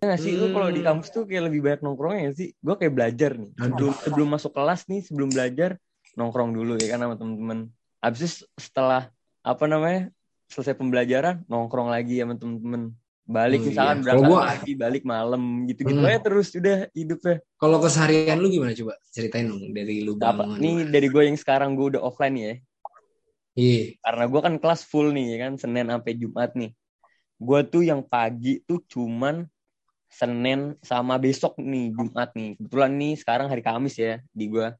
Ya 0.00 0.08
nggak 0.08 0.20
sih, 0.24 0.32
lu 0.32 0.48
kalau 0.56 0.72
di 0.72 0.80
Hmm. 0.80 0.96
kampus 0.96 1.08
tuh 1.12 1.28
kayak 1.28 1.52
lebih 1.52 1.60
banyak 1.60 1.80
nongkrongnya 1.84 2.32
sih. 2.32 2.56
Gue 2.56 2.74
kayak 2.80 2.94
belajar 2.96 3.36
nih. 3.36 3.52
Sebelum, 3.60 3.92
sebelum 4.00 4.28
masuk 4.32 4.52
kelas 4.56 4.88
nih, 4.88 5.00
sebelum 5.04 5.28
belajar, 5.28 5.76
nongkrong 6.14 6.50
dulu 6.50 6.74
ya 6.78 6.94
kan 6.94 7.02
sama 7.02 7.14
temen-temen. 7.14 7.68
Abis 8.00 8.18
itu 8.22 8.28
setelah, 8.56 9.12
apa 9.40 9.64
namanya, 9.66 10.08
selesai 10.48 10.74
pembelajaran, 10.74 11.44
nongkrong 11.46 11.92
lagi 11.92 12.18
sama 12.18 12.34
temen-temen. 12.34 12.94
Balik 13.30 13.62
Oh, 13.62 13.66
misalkan 13.70 13.96
iya. 13.96 14.04
berangkat 14.10 14.26
gua- 14.26 14.42
pagi, 14.42 14.72
balik 14.74 15.04
malam, 15.06 15.42
gitu-gitu 15.70 16.02
Hmm. 16.02 16.10
aja 16.10 16.18
terus 16.18 16.48
udah 16.50 16.78
hidupnya. 16.90 17.36
Kalau 17.54 17.78
keseharian 17.78 18.38
lu 18.42 18.50
gimana 18.50 18.74
coba? 18.74 18.98
Ceritain 19.14 19.46
dong 19.46 19.70
dari 19.70 20.02
lu 20.02 20.18
Apa? 20.18 20.58
Nih 20.58 20.90
dari 20.90 21.06
gue 21.06 21.22
yang 21.30 21.38
sekarang 21.38 21.78
gue 21.78 21.94
udah 21.94 22.02
offline 22.02 22.36
ya. 22.36 22.54
Iya. 23.50 23.98
karena 24.00 24.24
gue 24.30 24.40
kan 24.40 24.54
kelas 24.62 24.86
full 24.86 25.10
nih 25.10 25.34
ya 25.34 25.36
kan 25.44 25.52
Senin 25.58 25.90
sampai 25.90 26.14
Jumat 26.14 26.54
nih 26.54 26.70
gue 27.36 27.60
tuh 27.66 27.82
yang 27.82 27.98
pagi 28.00 28.62
tuh 28.62 28.78
cuman 28.86 29.42
Senin 30.06 30.78
sama 30.82 31.18
besok 31.18 31.58
nih 31.58 31.90
Jumat 31.90 32.30
nih. 32.34 32.58
Kebetulan 32.58 32.92
nih 32.94 33.12
sekarang 33.18 33.46
hari 33.46 33.62
Kamis 33.62 33.94
ya 33.94 34.18
di 34.30 34.50
gua. 34.50 34.74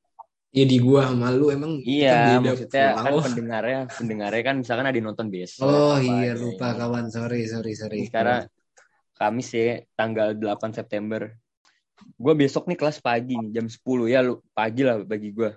Iya 0.50 0.64
di 0.66 0.78
gua 0.82 1.06
sama 1.06 1.30
lu 1.30 1.54
emang 1.54 1.78
Iya, 1.86 2.42
maksudnya 2.42 2.98
kan 2.98 3.12
oh. 3.14 3.22
pendengarnya 3.22 3.80
pendengarnya 3.86 4.42
kan 4.42 4.54
misalkan 4.58 4.86
ada 4.90 4.98
nonton 4.98 5.30
besok. 5.30 5.62
Oh 5.70 5.94
iya 6.02 6.34
lupa 6.34 6.74
kawan, 6.74 7.06
sorry 7.06 7.46
sorry 7.46 7.78
sorry. 7.78 8.10
Sekarang 8.10 8.50
Kamis 9.14 9.52
ya 9.54 9.84
tanggal 9.94 10.34
8 10.34 10.74
September. 10.74 11.30
Gue 12.18 12.34
besok 12.34 12.66
nih 12.66 12.80
kelas 12.80 12.98
pagi 12.98 13.38
nih 13.38 13.52
jam 13.54 13.70
10 13.70 13.78
ya 14.10 14.26
lu 14.26 14.42
pagi 14.50 14.82
lah 14.82 14.98
bagi 15.06 15.30
gue. 15.30 15.54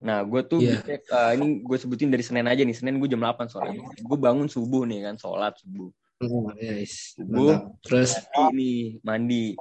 Nah 0.00 0.24
gue 0.24 0.40
tuh 0.48 0.64
yeah. 0.64 0.80
bisa, 0.80 1.02
uh, 1.12 1.30
ini 1.36 1.60
gue 1.60 1.76
sebutin 1.76 2.08
dari 2.08 2.24
Senin 2.24 2.48
aja 2.48 2.62
nih. 2.64 2.72
Senin 2.78 2.96
gue 2.96 3.10
jam 3.10 3.20
8 3.20 3.52
sore. 3.52 3.74
Gue 4.00 4.16
bangun 4.16 4.48
subuh 4.48 4.88
nih 4.88 5.12
kan, 5.12 5.20
sholat 5.20 5.60
subuh. 5.60 5.92
Oh, 6.24 6.48
yes. 6.56 7.18
Subuh, 7.20 7.76
terus 7.84 8.16
ini 8.48 8.96
mandi. 9.04 9.52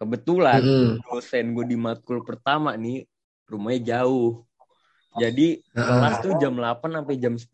Kebetulan 0.00 0.64
mm 0.64 0.72
-hmm. 0.72 0.92
dosen 1.04 1.44
gue 1.52 1.66
di 1.68 1.76
matkul 1.76 2.24
pertama 2.24 2.72
nih 2.72 3.04
rumahnya 3.50 3.98
jauh. 3.98 4.46
Jadi 5.18 5.58
uh. 5.74 5.82
kelas 5.82 6.16
tuh 6.22 6.32
jam 6.38 6.54
8 6.54 6.78
sampai 6.86 7.16
jam 7.18 7.34
10. 7.34 7.50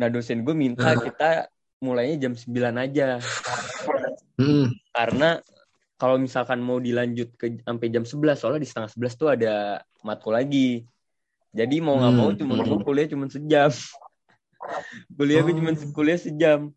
Nah 0.00 0.08
dosen 0.08 0.40
gue 0.40 0.54
minta 0.56 0.96
uh. 0.96 1.00
kita 1.00 1.52
mulainya 1.84 2.28
jam 2.28 2.32
9 2.32 2.48
aja. 2.80 3.20
Hmm. 4.40 4.72
Karena 4.92 5.40
kalau 5.96 6.20
misalkan 6.20 6.60
mau 6.60 6.80
dilanjut 6.80 7.36
ke 7.36 7.60
sampai 7.64 7.88
jam 7.88 8.04
11 8.04 8.36
soalnya 8.36 8.60
di 8.64 8.68
setengah 8.68 8.90
11 8.92 9.20
tuh 9.20 9.28
ada 9.32 9.84
matkul 10.00 10.32
lagi. 10.36 10.84
Jadi 11.56 11.76
mau 11.80 11.96
nggak 11.96 12.12
hmm. 12.12 12.20
mau 12.20 12.30
cuma 12.36 12.54
hmm. 12.60 12.84
kuliah 12.84 13.08
cuma 13.08 13.24
sejam. 13.28 13.72
kuliah 15.16 15.40
gue 15.44 15.54
cuma 15.56 15.72
oh. 15.72 15.92
kuliah 15.92 16.20
sejam. 16.20 16.72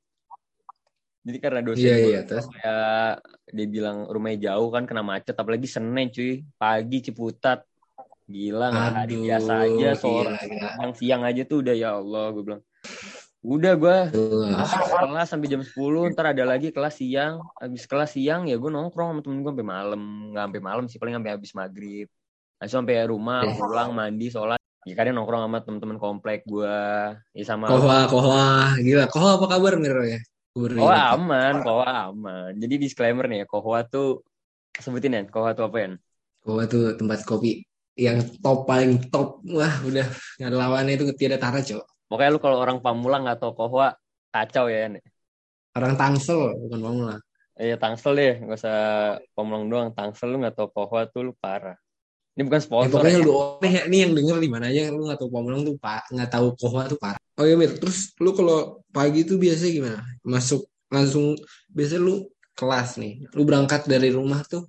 Jadi 1.19 1.37
karena 1.43 1.59
dosen 1.59 1.83
yeah, 1.83 1.97
gue 1.99 2.13
yeah, 2.15 2.23
kayak 2.23 3.11
dia 3.51 3.67
bilang 3.67 4.07
rumahnya 4.07 4.49
jauh 4.51 4.71
kan 4.71 4.87
kena 4.87 5.03
macet 5.03 5.35
apalagi 5.35 5.67
Senin 5.67 6.07
cuy 6.09 6.47
pagi 6.55 7.03
Ciputat 7.03 7.68
Gila 8.29 8.65
nggak 8.69 8.89
hari 8.93 9.15
biasa 9.25 9.51
aja 9.65 9.89
sore 9.97 10.37
yang 10.77 10.93
siang 10.93 11.21
aja 11.25 11.41
tuh 11.49 11.65
udah 11.65 11.73
ya 11.73 11.97
Allah 11.97 12.29
gue 12.29 12.43
bilang. 12.45 12.61
Udah 13.41 13.73
gue 13.73 13.97
kelas 15.01 15.27
sampai 15.33 15.49
jam 15.49 15.65
10 15.65 16.13
ntar 16.13 16.29
ada 16.29 16.45
lagi 16.45 16.69
kelas 16.69 17.01
siang. 17.01 17.41
Habis 17.57 17.89
kelas 17.89 18.13
siang 18.13 18.45
ya 18.45 18.61
gue 18.61 18.69
nongkrong 18.69 19.17
sama 19.17 19.21
temen 19.25 19.41
gue 19.41 19.49
sampai 19.49 19.65
malam. 19.65 20.01
Nggak 20.29 20.43
sampai 20.45 20.61
malam 20.61 20.85
sih 20.85 21.01
paling 21.01 21.15
sampai 21.17 21.31
habis 21.33 21.51
maghrib. 21.57 22.07
Langsung 22.61 22.85
sampai 22.85 22.95
rumah 23.09 23.41
eh. 23.49 23.57
pulang 23.57 23.97
mandi 23.97 24.29
sholat. 24.29 24.61
Ya 24.85 24.93
kadang 24.93 25.17
nongkrong 25.17 25.49
sama 25.49 25.57
temen-temen 25.65 25.97
komplek 25.97 26.45
gue 26.45 26.77
ya 27.33 27.43
sama 27.43 27.65
kohwa 27.67 28.05
kohwa 28.07 28.77
gila 28.79 29.09
kohwa 29.09 29.41
apa 29.41 29.45
kabar 29.57 29.73
Miro 29.81 30.05
ya? 30.05 30.21
Kohwa 30.53 31.17
aman 31.17 31.65
kohwa 31.65 32.13
aman. 32.13 32.53
Jadi 32.61 32.77
disclaimer 32.77 33.25
nih 33.25 33.41
ya 33.41 33.45
kohwa 33.49 33.81
tuh 33.89 34.21
sebutin 34.77 35.17
ya 35.17 35.21
kohwa 35.25 35.57
tuh 35.57 35.65
apa 35.65 35.77
ya 35.81 35.87
kohwa 36.45 36.63
tuh 36.69 36.93
tempat 36.95 37.25
kopi 37.25 37.68
yang 37.99 38.23
top 38.39 38.63
paling 38.63 39.11
top. 39.11 39.43
Wah 39.51 39.83
udah 39.83 40.07
nggak 40.39 40.47
ada 40.47 40.57
lawannya 40.57 40.95
itu 40.95 41.11
tidak 41.19 41.43
tara 41.43 41.59
cok. 41.59 41.83
Pokoknya 42.07 42.31
lu 42.31 42.39
kalau 42.39 42.57
orang 42.63 42.79
Pamulang 42.79 43.27
nggak 43.27 43.43
tahu 43.43 43.51
kohwa 43.53 43.93
kacau 44.31 44.71
ya 44.71 44.87
nih 44.87 45.03
orang 45.77 45.93
Tangsel 45.97 46.53
bukan 46.65 46.79
Pamulang 46.81 47.21
iya 47.59 47.75
Tangsel 47.75 48.15
deh. 48.15 48.33
Nggak 48.39 48.57
usah 48.63 48.79
Pamulang 49.35 49.67
doang. 49.67 49.89
Tangsel 49.91 50.31
lu 50.31 50.37
nggak 50.39 50.55
tahu 50.55 50.67
kohwa 50.71 51.05
tuh 51.11 51.29
lu 51.29 51.33
parah. 51.35 51.75
Ini 52.39 52.47
bukan 52.47 52.61
sponsor 52.63 52.87
ya, 52.87 52.93
pokoknya 52.95 53.19
ya. 53.19 53.25
lu 53.27 53.33
nih, 53.59 53.73
ini 53.91 53.97
yang 53.99 54.11
denger 54.15 54.37
di 54.39 54.47
mana 54.47 54.65
aja 54.71 54.87
lu 54.95 55.03
nggak 55.03 55.19
tahu 55.19 55.29
Pamulang 55.29 55.61
tuh 55.67 55.75
pak. 55.75 56.07
Nggak 56.07 56.29
tahu 56.31 56.47
kohwa 56.55 56.87
tuh 56.87 56.95
parah. 56.95 57.21
Oh 57.35 57.43
iya 57.43 57.59
Mir. 57.59 57.75
Terus 57.75 58.15
lu 58.23 58.31
kalau 58.31 58.79
pagi 58.95 59.27
tuh 59.27 59.35
biasanya 59.35 59.71
gimana? 59.75 59.99
Masuk 60.23 60.63
langsung 60.87 61.35
biasanya 61.67 62.01
lu 62.01 62.15
kelas 62.55 62.95
nih. 62.95 63.27
Lu 63.35 63.43
berangkat 63.43 63.91
dari 63.91 64.07
rumah 64.07 64.39
tuh 64.47 64.63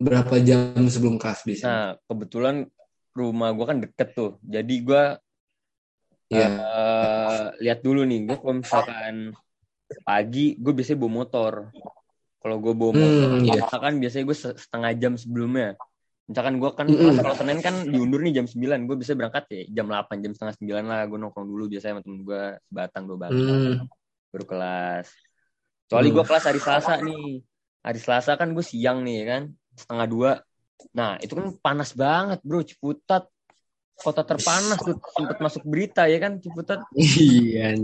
berapa 0.00 0.34
jam 0.40 0.80
sebelum 0.88 1.20
kelas 1.20 1.44
bisa? 1.44 1.64
Nah, 1.68 1.88
kebetulan 2.08 2.64
rumah 3.12 3.52
gue 3.52 3.66
kan 3.68 3.78
deket 3.84 4.08
tuh. 4.16 4.40
Jadi 4.40 4.74
gue 4.80 5.04
yeah. 6.32 6.48
Iya. 6.48 6.48
uh, 6.56 7.44
lihat 7.60 7.78
dulu 7.84 8.08
nih, 8.08 8.24
gue 8.24 8.36
kalau 8.40 8.54
misalkan 8.64 9.36
pagi, 10.06 10.56
gue 10.56 10.72
biasanya 10.72 10.98
bawa 11.04 11.12
motor. 11.12 11.52
Kalau 12.40 12.56
gue 12.56 12.72
bawa 12.72 12.92
motor, 12.96 13.28
hmm, 13.36 13.44
yeah. 13.44 13.60
misalkan 13.60 13.94
biasanya 14.00 14.24
gue 14.24 14.36
setengah 14.56 14.92
jam 14.96 15.12
sebelumnya. 15.20 15.76
Misalkan 16.30 16.62
gue 16.62 16.70
kan, 16.78 16.86
mm. 16.86 17.18
kalau 17.26 17.34
Senin 17.34 17.58
kan 17.58 17.74
diundur 17.90 18.22
nih 18.22 18.38
jam 18.38 18.46
9, 18.46 18.86
gue 18.86 18.96
bisa 19.02 19.18
berangkat 19.18 19.50
ya 19.50 19.82
jam 19.82 19.90
8, 19.90 20.22
jam 20.22 20.32
setengah 20.32 20.54
9 20.62 20.86
lah. 20.86 21.02
Gue 21.10 21.18
nongkrong 21.18 21.42
dulu 21.50 21.66
biasanya 21.66 21.98
sama 21.98 22.02
temen 22.06 22.22
gue, 22.22 22.44
sebatang, 22.70 23.02
dua 23.10 23.18
batang. 23.18 23.50
Mm. 23.50 23.76
Baru 24.30 24.44
kelas. 24.46 25.10
Kecuali 25.90 26.08
mm. 26.08 26.14
gue 26.14 26.24
kelas 26.30 26.44
hari 26.46 26.60
Selasa 26.62 26.92
nih. 27.02 27.42
Hari 27.82 27.98
Selasa 27.98 28.32
kan 28.38 28.48
gue 28.54 28.62
siang 28.62 29.02
nih 29.02 29.26
kan 29.26 29.42
setengah 29.80 30.06
dua. 30.06 30.32
Nah 30.92 31.16
itu 31.20 31.32
kan 31.36 31.52
panas 31.60 31.92
banget 31.92 32.40
bro 32.44 32.60
Ciputat 32.64 33.28
kota 34.00 34.24
terpanas 34.24 34.80
tuh 34.80 34.96
sempat 35.12 35.36
masuk 35.44 35.62
berita 35.68 36.08
ya 36.08 36.18
kan 36.20 36.40
Ciputat. 36.40 36.84
Iya. 36.96 37.76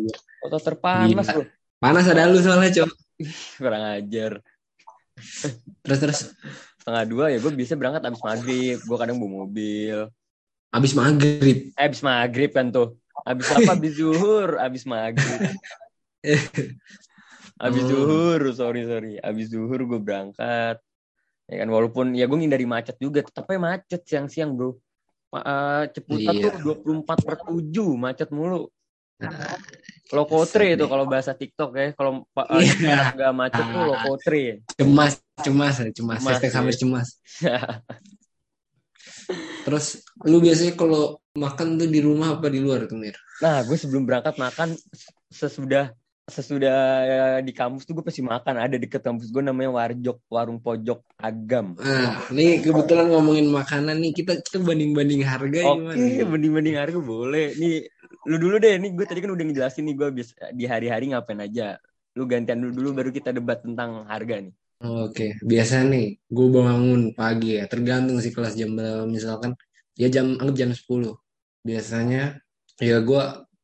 Kota 0.44 0.58
terpanas 0.60 1.26
tuh. 1.28 1.46
Panas 1.76 2.08
ada 2.08 2.28
lu 2.28 2.40
soalnya 2.40 2.84
cok. 2.84 2.90
Kurang 3.60 3.84
ajar. 3.96 4.40
terus 5.80 5.96
terus 5.96 6.20
setengah 6.76 7.04
dua 7.08 7.32
ya 7.32 7.40
gue 7.40 7.52
bisa 7.56 7.72
berangkat 7.76 8.04
abis 8.04 8.20
maghrib. 8.24 8.78
Gue 8.80 8.96
kadang 8.96 9.16
bawa 9.20 9.44
mobil. 9.44 10.08
Abis 10.72 10.92
maghrib. 10.92 11.72
Eh, 11.72 11.84
abis 11.88 12.00
maghrib 12.04 12.52
kan 12.52 12.68
tuh. 12.68 12.96
Abis 13.24 13.48
apa? 13.52 13.76
Abis 13.76 13.92
zuhur. 13.96 14.60
Abis 14.60 14.84
maghrib. 14.84 15.40
abis 17.66 17.82
zuhur, 17.88 18.40
sorry 18.52 18.84
sorry. 18.84 19.16
Abis 19.20 19.52
zuhur 19.52 19.80
gue 19.84 20.00
berangkat 20.00 20.80
ya 21.46 21.62
kan 21.62 21.68
walaupun 21.70 22.18
ya 22.18 22.26
gue 22.26 22.38
ngindari 22.38 22.66
macet 22.66 22.98
juga 22.98 23.22
tapi 23.22 23.58
macet 23.58 24.02
siang-siang 24.02 24.58
bro 24.58 24.74
uh, 25.34 25.86
Ciputat 25.94 26.34
iya. 26.34 26.50
tuh 26.50 26.82
24 26.82 27.06
per 27.06 27.36
7 27.46 27.70
macet 27.94 28.28
mulu 28.34 28.66
nah, 29.22 29.30
lokotre 30.10 30.74
itu 30.74 30.90
kalau 30.90 31.06
bahasa 31.06 31.38
TikTok 31.38 31.70
ya 31.78 31.86
kalau 31.94 32.26
uh, 32.26 32.58
iya. 32.58 33.14
nggak 33.14 33.32
macet 33.34 33.62
tuh 33.62 33.78
ah. 33.78 33.86
lokotre 33.94 34.66
cemas 34.74 35.22
cemas 35.38 35.74
cemas 35.94 36.18
cemas 36.22 36.42
ya. 36.42 36.50
sampai 36.50 36.74
cemas 36.74 37.08
terus 39.66 40.02
lu 40.26 40.38
biasanya 40.38 40.78
kalau 40.78 41.18
makan 41.36 41.78
tuh 41.78 41.88
di 41.90 42.00
rumah 42.00 42.38
apa 42.38 42.48
di 42.48 42.62
luar 42.62 42.88
tuh 42.88 42.96
Mir? 42.96 43.18
Nah 43.42 43.60
gue 43.66 43.76
sebelum 43.76 44.08
berangkat 44.08 44.40
makan 44.40 44.72
sesudah 45.28 45.92
sesudah 46.26 46.78
ya, 47.06 47.24
di 47.38 47.54
kampus 47.54 47.86
tuh 47.86 47.94
gue 47.98 48.04
pasti 48.04 48.18
makan. 48.18 48.58
Ada 48.58 48.82
deket 48.82 48.98
kampus 48.98 49.30
gue 49.30 49.42
namanya 49.46 49.70
Warjok 49.70 50.18
warung 50.26 50.58
pojok 50.58 51.06
agam. 51.14 51.78
Nah 51.78 52.26
ini 52.34 52.58
kebetulan 52.66 53.06
ngomongin 53.14 53.46
makanan 53.46 54.02
nih 54.02 54.10
kita 54.10 54.42
kita 54.42 54.58
banding 54.58 54.90
banding 54.90 55.22
harga 55.22 55.62
oke 55.62 55.94
okay, 55.94 56.26
banding 56.26 56.52
banding 56.52 56.76
harga 56.76 56.98
boleh. 56.98 57.54
Nih 57.54 57.86
lu 58.26 58.36
dulu 58.42 58.58
deh. 58.58 58.74
Nih 58.74 58.90
gue 58.98 59.06
tadi 59.06 59.22
kan 59.22 59.30
udah 59.30 59.44
ngejelasin 59.46 59.86
nih 59.86 59.94
gue 59.94 60.08
bisa 60.10 60.34
di 60.50 60.64
hari-hari 60.66 61.14
ngapain 61.14 61.38
aja. 61.38 61.78
Lu 62.18 62.26
gantian 62.26 62.58
dulu 62.58 62.72
dulu 62.74 62.88
baru 62.98 63.10
kita 63.14 63.30
debat 63.30 63.62
tentang 63.62 64.02
harga 64.10 64.42
nih. 64.42 64.54
Oke 64.82 65.08
okay. 65.08 65.30
biasa 65.46 65.86
nih 65.86 66.18
gue 66.26 66.46
bangun 66.50 67.14
pagi 67.14 67.62
ya. 67.62 67.70
Tergantung 67.70 68.18
sih 68.18 68.34
kelas 68.34 68.58
jam 68.58 68.74
berapa. 68.74 69.06
Misalkan 69.06 69.54
ya 69.94 70.10
jam 70.10 70.34
anggap 70.42 70.58
jam 70.58 70.70
10 70.74 70.84
biasanya 71.66 72.38
ya 72.78 72.96
gue 73.00 73.22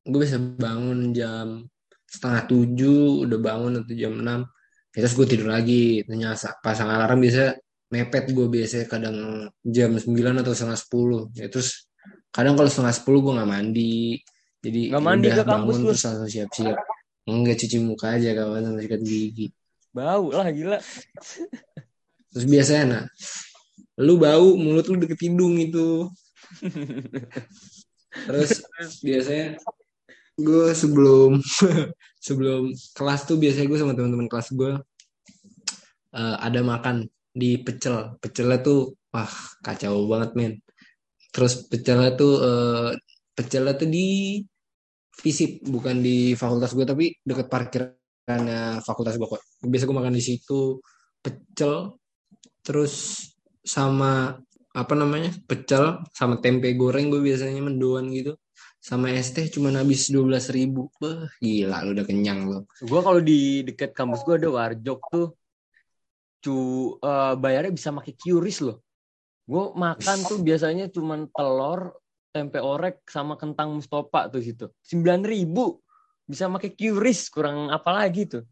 gue 0.09 0.21
bisa 0.25 0.41
bangun 0.41 1.15
jam 1.15 1.69
setengah 2.13 2.45
tujuh 2.45 3.25
udah 3.25 3.39
bangun 3.41 3.81
atau 3.81 3.95
jam 3.97 4.13
enam. 4.21 4.45
Ya 4.93 5.09
terus 5.09 5.17
gue 5.17 5.25
tidur 5.25 5.49
lagi 5.49 6.05
ternyata 6.05 6.61
pasang 6.61 6.93
alarm 6.93 7.25
biasa 7.25 7.57
mepet 7.89 8.29
gue 8.37 8.47
biasanya 8.49 8.85
kadang 8.85 9.17
jam 9.65 9.97
sembilan 9.97 10.45
atau 10.45 10.53
setengah 10.53 10.77
sepuluh. 10.77 11.23
Ya 11.33 11.49
terus 11.49 11.89
kadang 12.29 12.61
kalau 12.61 12.69
setengah 12.69 12.93
sepuluh 12.93 13.25
gue 13.25 13.33
nggak 13.41 13.49
mandi. 13.49 14.21
Jadi 14.61 14.93
nggak 14.93 15.05
mandi 15.05 15.27
udah 15.33 15.37
ke 15.41 15.45
kampus 15.49 15.77
bangun 15.81 15.89
terus? 15.89 16.03
langsung 16.05 16.29
siap-siap. 16.29 16.79
Enggak 17.23 17.57
cuci 17.65 17.77
muka 17.81 18.07
aja 18.21 18.31
kawan 18.37 18.63
sama 18.69 18.79
sikat 18.85 19.01
gigi. 19.01 19.47
Bau 19.97 20.29
lah 20.29 20.49
gila. 20.53 20.79
Terus 22.33 22.45
biasanya 22.45 22.85
nah 22.85 23.05
lu 24.01 24.21
bau 24.21 24.57
mulut 24.57 24.85
lu 24.93 25.01
deket 25.01 25.25
hidung 25.25 25.57
itu. 25.57 26.13
Terus 28.29 28.61
biasanya 29.01 29.57
gue 30.39 30.73
sebelum 30.73 31.41
sebelum 32.27 32.73
kelas 32.97 33.21
tuh 33.29 33.37
biasanya 33.37 33.67
gue 33.69 33.79
sama 33.79 33.93
teman-teman 33.97 34.29
kelas 34.31 34.49
gue 34.55 34.73
uh, 36.17 36.37
ada 36.41 36.61
makan 36.65 37.09
di 37.33 37.61
pecel. 37.61 38.17
Pecelnya 38.21 38.61
tuh 38.61 38.97
wah 39.13 39.33
kacau 39.65 40.09
banget 40.09 40.31
men. 40.37 40.53
Terus 41.33 41.65
pecelnya 41.69 42.13
tuh 42.17 42.33
uh, 42.41 42.91
pecelnya 43.37 43.75
tuh 43.77 43.89
di 43.89 44.41
fisip 45.13 45.61
bukan 45.65 46.01
di 46.01 46.33
fakultas 46.33 46.73
gue 46.73 46.89
tapi 46.89 47.13
deket 47.21 47.47
parkirannya 47.53 48.81
fakultas 48.81 49.21
gue 49.21 49.29
kok 49.29 49.43
biasa 49.61 49.85
gue 49.85 49.97
makan 49.97 50.17
di 50.17 50.25
situ 50.25 50.81
pecel 51.21 52.01
terus 52.65 53.21
sama 53.61 54.35
apa 54.73 54.95
namanya 54.97 55.31
pecel 55.45 56.01
sama 56.17 56.41
tempe 56.41 56.73
goreng 56.73 57.13
gue 57.13 57.21
biasanya 57.21 57.61
mendoan 57.61 58.09
gitu 58.09 58.41
sama 58.83 59.15
es 59.15 59.31
teh 59.31 59.47
cuma 59.47 59.71
habis 59.71 60.11
dua 60.11 60.27
belas 60.27 60.51
ribu 60.51 60.91
Beh, 60.99 61.31
gila 61.39 61.87
lu 61.87 61.95
udah 61.95 62.03
kenyang 62.03 62.51
lo 62.51 62.67
gue 62.83 63.01
kalau 63.07 63.23
di 63.23 63.63
deket 63.63 63.95
kampus 63.95 64.27
gue 64.27 64.43
ada 64.43 64.51
warjok 64.51 65.01
tuh 65.07 65.29
cu 66.43 66.57
eh, 66.99 67.35
bayarnya 67.39 67.73
bisa 67.73 67.95
pakai 67.95 68.15
QRIS 68.19 68.59
loh. 68.67 68.83
Gue 69.47 69.71
makan 69.79 70.19
tuh 70.27 70.39
biasanya 70.43 70.91
cuman 70.91 71.31
telur, 71.31 71.95
tempe 72.35 72.59
orek 72.59 73.07
sama 73.07 73.39
kentang 73.39 73.79
mustopa 73.79 74.27
tuh 74.27 74.43
situ. 74.43 74.67
Sembilan 74.83 75.23
ribu 75.23 75.79
bisa 76.27 76.51
pakai 76.51 76.75
QRIS 76.75 77.31
kurang 77.31 77.71
apa 77.71 77.91
lagi 77.95 78.27
tuh. 78.27 78.45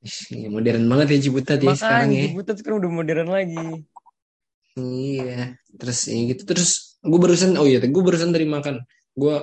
Ih, 0.00 0.48
modern 0.48 0.88
banget 0.88 1.20
ya 1.20 1.30
Ciputat 1.30 1.60
ya 1.60 1.76
sekarang 1.76 2.10
ya. 2.10 2.24
Ciputat 2.32 2.54
sekarang 2.58 2.78
udah 2.82 2.92
modern 2.92 3.28
lagi. 3.30 3.66
Iya, 4.78 5.60
terus 5.76 6.08
ya 6.08 6.18
gitu 6.30 6.42
terus 6.46 6.96
gue 7.02 7.18
barusan 7.20 7.58
oh 7.58 7.66
iya, 7.68 7.82
gue 7.84 8.02
barusan 8.02 8.32
tadi 8.34 8.48
makan. 8.48 8.82
Gue 9.14 9.36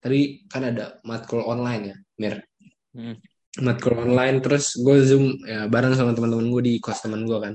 tadi 0.00 0.44
kan 0.48 0.68
ada 0.68 1.00
matkul 1.04 1.44
online 1.44 1.82
ya, 1.88 1.96
Mir. 2.20 2.36
Hmm. 2.94 3.16
Matkul 3.62 3.94
online 3.98 4.42
terus 4.42 4.74
gue 4.76 4.96
zoom 5.06 5.38
ya 5.46 5.70
bareng 5.70 5.94
sama 5.94 6.12
teman-teman 6.12 6.50
gue 6.50 6.62
di 6.62 6.74
kos 6.82 7.04
teman 7.04 7.24
gue 7.24 7.38
kan. 7.38 7.54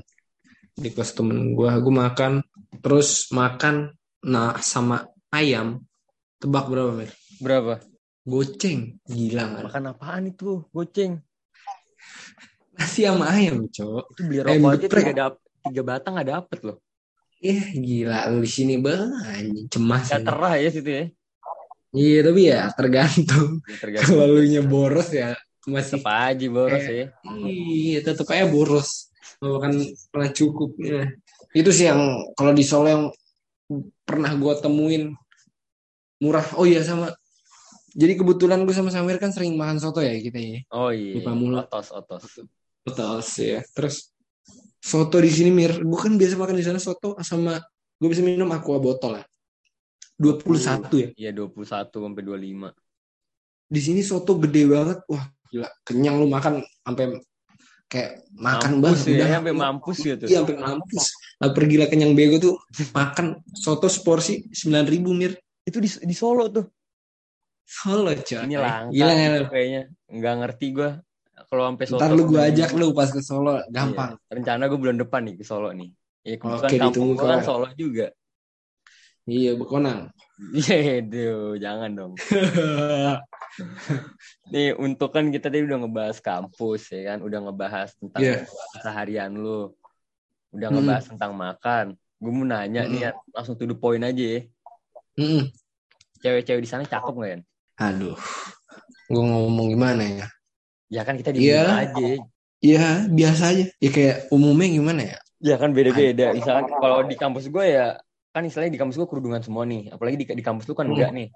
Di 0.76 0.90
kos 0.90 1.12
temen 1.12 1.52
gue, 1.52 1.70
gue 1.70 1.94
makan 1.94 2.40
terus 2.80 3.28
makan 3.34 3.92
nah 4.24 4.56
sama 4.60 5.06
ayam. 5.30 5.84
Tebak 6.40 6.72
berapa, 6.72 6.96
Mir? 6.96 7.12
Berapa? 7.40 7.84
Goceng, 8.24 9.00
gila 9.04 9.44
kan? 9.60 9.64
Makan 9.68 9.84
apaan 9.92 10.24
itu? 10.32 10.64
Goceng. 10.72 11.20
Nasi 12.80 13.04
sama 13.04 13.28
ayam, 13.28 13.68
cowok. 13.68 14.04
Itu 14.16 14.22
beli 14.24 14.40
rokok 14.40 14.70
aja 14.72 14.86
tiga, 14.88 15.12
dap 15.12 15.34
tiga 15.68 15.82
batang 15.84 16.12
nggak 16.16 16.30
dapet 16.32 16.58
loh. 16.64 16.78
Eh, 17.40 17.76
gila 17.76 18.28
lu 18.32 18.44
di 18.44 18.50
sini 18.52 18.80
bang, 18.80 19.08
anjing, 19.20 19.68
cemas. 19.68 20.12
Gak 20.12 20.24
terah 20.24 20.54
ya 20.56 20.68
situ 20.72 20.88
ya. 20.88 21.04
Iya, 21.90 22.18
tapi 22.22 22.40
ya 22.46 22.70
tergantung. 22.74 23.58
Ya, 23.70 23.76
Tergantung. 23.82 24.16
Kalau 24.18 24.26
lu 24.30 24.42
nya 24.46 24.62
boros 24.62 25.10
ya 25.10 25.34
masih 25.68 26.00
Tetep 26.00 26.08
aja 26.08 26.46
boros 26.48 26.84
Eh, 26.88 26.94
ya. 27.04 27.06
Iya, 27.46 27.98
tetap 28.00 28.26
aja 28.32 28.46
boros. 28.48 29.12
Bahkan 29.42 29.72
pernah 30.08 30.30
cukup. 30.32 30.70
Ya. 30.80 31.12
Itu 31.52 31.70
sih 31.74 31.90
yang 31.90 32.00
kalau 32.38 32.52
di 32.54 32.64
Solo 32.64 32.88
yang 32.88 33.04
pernah 34.06 34.32
gua 34.38 34.56
temuin 34.58 35.12
murah. 36.22 36.46
Oh 36.56 36.64
iya 36.64 36.80
sama. 36.84 37.12
Jadi 37.90 38.22
kebetulan 38.22 38.62
gue 38.62 38.70
sama 38.70 38.94
Samir 38.94 39.18
kan 39.18 39.34
sering 39.34 39.58
makan 39.58 39.82
soto 39.82 39.98
ya 39.98 40.14
kita 40.14 40.38
ya. 40.38 40.62
Oh 40.70 40.94
Di 40.94 41.18
iya. 41.18 41.26
Pamulang. 41.26 41.66
Otos, 41.66 41.90
otos. 41.90 42.22
Betul 42.86 43.18
sih 43.26 43.58
ya. 43.58 43.60
Terus 43.74 44.14
soto 44.78 45.18
di 45.18 45.26
sini 45.28 45.50
Mir, 45.50 45.82
gue 45.82 45.98
kan 45.98 46.14
biasa 46.14 46.38
makan 46.38 46.54
di 46.54 46.64
sana 46.64 46.78
soto 46.78 47.18
sama 47.26 47.58
gue 47.98 48.08
bisa 48.08 48.22
minum 48.22 48.46
aqua 48.54 48.78
botol 48.78 49.18
ya. 49.18 49.24
21 50.20 50.92
ya. 51.00 51.08
Iya 51.16 51.30
21 51.32 51.88
sampai 51.88 52.22
25. 52.22 52.68
Di 53.70 53.80
sini 53.80 54.00
soto 54.04 54.36
gede 54.36 54.62
banget. 54.68 54.98
Wah, 55.08 55.24
gila. 55.48 55.68
Kenyang 55.82 56.20
lu 56.20 56.28
makan 56.28 56.60
sampai 56.84 57.16
kayak 57.90 58.22
makan 58.38 58.78
mampus 58.78 59.02
banget 59.02 59.08
ya, 59.08 59.14
udah. 59.18 59.28
sampai 59.40 59.54
mampus 59.56 59.98
gitu. 59.98 60.24
Iya, 60.28 60.38
sampai 60.44 60.56
mampus. 60.60 61.04
Lapar 61.40 61.64
gila 61.66 61.84
kenyang 61.88 62.12
bego 62.14 62.36
tuh 62.38 62.54
makan 62.92 63.40
soto 63.56 63.88
seporsi 63.88 64.46
9000 64.52 65.00
Mir. 65.16 65.32
Itu 65.64 65.80
di, 65.80 65.88
di 65.88 66.14
Solo 66.14 66.46
tuh. 66.52 66.66
Solo 67.64 68.10
coy. 68.12 68.36
Ini 68.46 68.54
langka 68.58 68.90
Gila 68.92 69.12
gitu 69.14 69.24
ya. 69.24 69.48
kayaknya. 69.48 69.82
Nggak 70.10 70.34
ngerti 70.44 70.66
gua 70.74 70.90
kalau 71.48 71.62
sampai 71.72 71.84
Solo. 71.88 71.98
Ntar 72.02 72.10
lu 72.12 72.22
gue 72.28 72.38
udah- 72.38 72.48
ajak 72.52 72.70
lu 72.76 72.86
pas 72.92 73.08
ke 73.10 73.20
Solo, 73.22 73.54
gampang. 73.70 74.10
Iya. 74.18 74.30
Rencana 74.38 74.62
gue 74.68 74.78
bulan 74.78 74.96
depan 74.98 75.20
nih 75.26 75.34
ke 75.40 75.44
Solo 75.46 75.70
nih. 75.72 75.90
Ya 76.20 76.34
kebetulan 76.36 76.68
Oke, 76.68 76.76
kampung 76.78 77.08
gua 77.16 77.26
kan. 77.38 77.42
Solo 77.46 77.66
juga. 77.74 78.06
Iya, 79.30 79.54
bekonang. 79.54 80.10
Iya, 80.50 80.98
aduh, 80.98 81.54
jangan 81.54 81.90
dong. 81.94 82.12
Nih, 84.52 84.74
untuk 84.74 85.14
kan 85.14 85.30
kita 85.30 85.46
tadi 85.46 85.62
udah 85.62 85.86
ngebahas 85.86 86.18
kampus 86.18 86.90
ya 86.90 87.14
kan, 87.14 87.18
udah 87.22 87.38
ngebahas 87.46 87.94
tentang 87.94 88.20
Iya. 88.26 88.42
keseharian 88.74 89.30
lu. 89.38 89.70
Udah 90.50 90.66
Hmm. 90.66 90.82
ngebahas 90.82 91.04
tentang 91.06 91.32
makan. 91.38 91.94
Gue 92.18 92.32
mau 92.34 92.42
nanya 92.42 92.82
nih 92.84 93.00
ya, 93.06 93.10
langsung 93.30 93.54
to 93.54 93.70
the 93.70 93.76
point 93.78 94.02
aja 94.02 94.18
ya. 94.18 94.40
Mm-mm. 95.14 95.46
Cewek-cewek 96.20 96.62
di 96.66 96.68
sana 96.68 96.82
cakep 96.84 97.14
gak 97.14 97.30
ya? 97.30 97.38
Aduh, 97.80 98.18
gue 99.06 99.24
ngomong 99.24 99.70
gimana 99.70 100.02
ya? 100.04 100.26
Ya 100.90 101.06
kan 101.06 101.14
kita 101.14 101.30
di 101.30 101.46
Iya. 101.46 101.70
rumah 101.70 101.80
aja. 101.86 102.08
Ya 102.60 102.84
biasa 103.08 103.42
aja. 103.56 103.64
Ya 103.78 103.90
kayak 103.94 104.16
umumnya 104.28 104.68
gimana 104.68 105.00
ya? 105.06 105.18
Ya 105.40 105.56
kan 105.56 105.72
beda-beda. 105.72 106.34
Misalkan 106.34 106.68
kalau 106.68 107.06
di 107.06 107.16
kampus 107.16 107.48
gue 107.48 107.66
ya, 107.72 107.96
kan 108.30 108.42
istilahnya 108.46 108.72
di 108.74 108.80
kampus 108.80 108.96
gue 108.96 109.08
kerudungan 109.10 109.42
semua 109.42 109.66
nih. 109.66 109.90
Apalagi 109.90 110.16
di, 110.18 110.24
di 110.30 110.44
kampus 110.44 110.64
lu 110.70 110.74
kan 110.74 110.86
Hmm. 110.86 110.94
enggak 110.94 111.10
nih. 111.12 111.28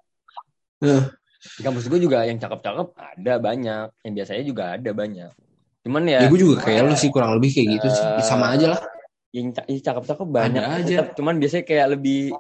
Nah, 0.85 1.03
Di 1.45 1.61
kampus 1.61 1.85
gue 1.93 2.01
juga 2.01 2.25
yang 2.25 2.41
cakep-cakep 2.41 2.89
ada 2.97 3.35
banyak. 3.37 3.87
Yang 4.01 4.13
biasanya 4.17 4.45
juga 4.49 4.65
ada 4.81 4.91
banyak. 4.97 5.31
Cuman 5.85 6.03
ya, 6.09 6.25
ya 6.25 6.29
gue 6.33 6.41
juga 6.41 6.57
kayak 6.65 6.83
lu 6.89 6.95
sih 6.97 7.11
kurang 7.13 7.37
lebih 7.37 7.53
kayak 7.53 7.69
gitu 7.77 7.89
sih. 7.93 8.07
Eh, 8.17 8.25
Sama 8.25 8.57
aja 8.57 8.73
lah. 8.73 8.81
yang 9.35 9.51
ca- 9.51 9.67
yang 9.67 9.83
cakep-cakep 9.83 10.29
banyak. 10.31 10.63
Ada 10.63 10.79
aja. 10.81 10.97
Tetap, 11.05 11.09
cuman 11.19 11.35
biasanya 11.43 11.65
kayak 11.67 11.87
lebih 11.99 12.33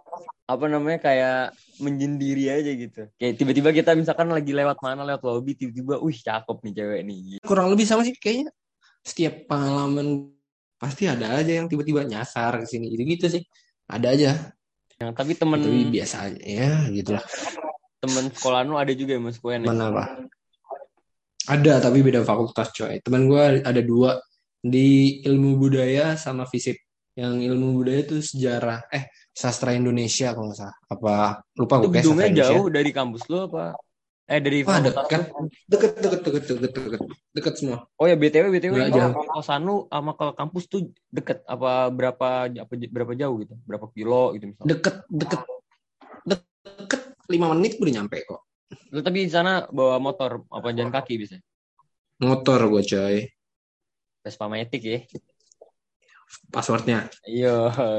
apa 0.44 0.64
namanya 0.70 0.98
kayak 1.02 1.38
menyendiri 1.82 2.44
aja 2.54 2.70
gitu. 2.70 3.02
Kayak 3.18 3.34
tiba-tiba 3.36 3.68
kita 3.74 3.90
misalkan 3.98 4.30
lagi 4.30 4.54
lewat 4.54 4.78
mana 4.78 5.02
lewat 5.02 5.20
lobby 5.26 5.58
tiba-tiba, 5.58 5.98
wih 5.98 6.14
cakep 6.14 6.56
nih 6.64 6.72
cewek 6.78 7.00
nih. 7.04 7.20
Kurang 7.42 7.68
lebih 7.74 7.84
sama 7.84 8.06
sih 8.06 8.14
kayaknya. 8.14 8.54
Setiap 9.04 9.50
pengalaman 9.50 10.32
pasti 10.78 11.04
ada 11.10 11.34
aja 11.34 11.52
yang 11.52 11.66
tiba-tiba 11.68 12.06
nyasar 12.06 12.62
ke 12.62 12.66
sini 12.70 12.88
gitu-gitu 12.94 13.26
sih. 13.28 13.42
Ada 13.88 14.08
aja. 14.16 14.32
Yang 15.00 15.10
tapi 15.16 15.32
temen 15.36 15.58
Tapi 15.60 15.80
biasa 15.90 16.16
aja. 16.30 16.40
Ya 16.40 16.70
gitulah. 16.90 17.24
temen 18.04 18.28
sekolah 18.28 18.68
lu 18.68 18.76
ada 18.76 18.92
juga 18.92 19.16
yang 19.16 19.24
masuk 19.32 19.48
UNS. 19.48 19.64
Mana 19.64 19.88
apa? 19.88 20.04
Ada 21.48 21.80
tapi 21.80 22.04
beda 22.04 22.20
fakultas 22.20 22.68
coy. 22.76 23.00
Teman 23.00 23.28
gue 23.28 23.64
ada 23.64 23.80
dua 23.80 24.20
di 24.60 25.20
ilmu 25.24 25.56
budaya 25.56 26.16
sama 26.16 26.44
fisip. 26.44 26.76
Yang 27.16 27.48
ilmu 27.48 27.80
budaya 27.80 28.00
itu 28.04 28.20
sejarah 28.20 28.92
eh 28.92 29.08
sastra 29.32 29.72
Indonesia 29.72 30.36
kalau 30.36 30.52
nggak 30.52 30.60
salah. 30.60 30.76
Apa 30.88 31.14
lupa 31.56 31.74
gue 31.80 31.90
kayak 31.96 32.04
gedungnya 32.04 32.28
sastra 32.28 32.28
Indonesia. 32.28 32.52
jauh 32.52 32.68
dari 32.68 32.90
kampus 32.92 33.22
lu 33.32 33.38
apa? 33.48 33.64
Eh 34.24 34.40
dari 34.40 34.64
Wah, 34.64 34.80
dekat. 34.80 35.28
lu? 35.36 35.52
Deket 35.68 36.00
deket 36.00 36.20
deket 36.24 36.42
deket 36.48 36.72
deket 36.72 37.00
deket 37.36 37.54
semua. 37.60 37.84
Oh 38.00 38.08
ya 38.08 38.16
BTW 38.16 38.56
BTW 38.56 38.88
jauh. 38.88 39.12
kosan 39.36 39.68
lu 39.68 39.84
sama 39.92 40.16
ke 40.16 40.32
kampus 40.32 40.64
tuh 40.64 40.88
deket 41.12 41.44
apa 41.44 41.92
berapa 41.92 42.48
apa 42.48 42.72
berapa 42.72 43.12
jauh 43.12 43.36
gitu? 43.44 43.52
Berapa 43.68 43.84
kilo 43.92 44.32
gitu 44.32 44.48
misalnya? 44.48 44.68
Deket 44.72 44.96
deket 45.12 45.40
deket 46.24 47.00
lima 47.28 47.52
menit 47.52 47.76
udah 47.76 47.92
nyampe 48.00 48.24
kok. 48.24 48.48
Lu 48.96 49.04
tapi 49.04 49.28
di 49.28 49.32
sana 49.32 49.68
bawa 49.68 50.00
motor 50.00 50.40
apa 50.48 50.72
jalan 50.72 50.88
kaki 50.88 51.20
bisa? 51.20 51.36
Motor 52.24 52.72
gue 52.72 52.80
coy. 52.80 53.28
Vespa 54.24 54.48
Matic 54.48 54.82
ya. 54.88 55.04
Passwordnya. 56.48 57.12
Iya. 57.28 57.68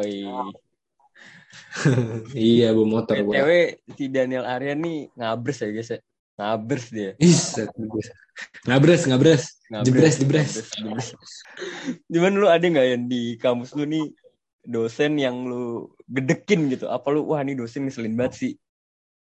iya 2.33 2.73
bawa 2.73 2.87
motor 2.97 3.13
gue. 3.13 3.29
BTW 3.29 3.49
si 3.93 4.09
Daniel 4.09 4.49
Arya 4.49 4.73
nih 4.73 5.13
ngabres 5.13 5.61
ya 5.61 5.69
guys 5.69 5.93
ya. 5.93 6.01
Ngabres 6.35 6.85
dia. 6.91 7.11
Iset 7.19 7.71
Ngabres 8.67 9.07
ngabres. 9.07 9.43
Jebres, 9.87 10.15
jebres. 10.19 10.51
Cuman 12.11 12.33
lu 12.35 12.47
ada 12.51 12.61
nggak 12.61 12.87
yang 12.91 13.03
di 13.07 13.39
kampus 13.39 13.73
lu 13.73 13.87
nih 13.87 14.11
dosen 14.67 15.15
yang 15.15 15.47
lu 15.47 15.89
gedekin 16.05 16.67
gitu? 16.67 16.91
Apa 16.91 17.15
lu 17.15 17.31
wah 17.31 17.39
nih 17.39 17.55
dosen 17.55 17.87
ngeselin 17.87 18.19
banget 18.19 18.33
sih? 18.35 18.51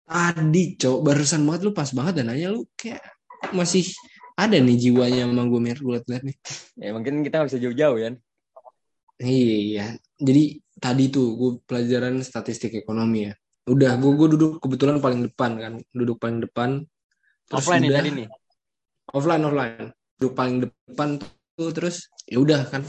Tadi 0.05 0.77
cok 0.77 0.99
barusan 1.01 1.45
banget 1.45 1.61
lu 1.65 1.71
pas 1.73 1.89
banget 1.89 2.21
dan 2.21 2.29
nanya 2.29 2.53
lu 2.53 2.65
kayak 2.77 3.01
masih 3.53 3.85
ada 4.39 4.55
nih 4.55 4.77
jiwanya 4.77 5.27
sama 5.27 5.43
gue 5.49 5.61
mir 5.61 5.77
gue 5.77 5.97
liat 5.97 6.23
nih. 6.23 6.37
Ya 6.79 6.89
mungkin 6.95 7.25
kita 7.25 7.41
nggak 7.41 7.49
bisa 7.51 7.59
jauh-jauh 7.59 7.97
ya. 7.99 8.09
Iya. 9.19 9.99
Jadi 10.15 10.63
tadi 10.79 11.03
tuh 11.11 11.27
gue 11.35 11.51
pelajaran 11.67 12.23
statistik 12.23 12.71
ekonomi 12.77 13.27
ya. 13.27 13.33
Udah 13.67 13.99
gue 13.99 14.11
gue 14.15 14.27
duduk 14.37 14.51
kebetulan 14.63 15.03
paling 15.03 15.27
depan 15.27 15.51
kan, 15.59 15.73
duduk 15.91 16.17
paling 16.17 16.39
depan. 16.41 16.85
Terus 17.49 17.65
Offline 17.65 17.81
nih 17.81 17.89
udah. 17.89 17.99
tadi 17.99 18.09
nih. 18.13 18.27
offline 19.09 19.43
offline. 19.43 19.87
Duduk 20.21 20.33
paling 20.37 20.57
depan 20.61 21.09
tuh 21.57 21.69
terus 21.73 22.05
ya 22.29 22.37
udah 22.37 22.61
kan. 22.69 22.85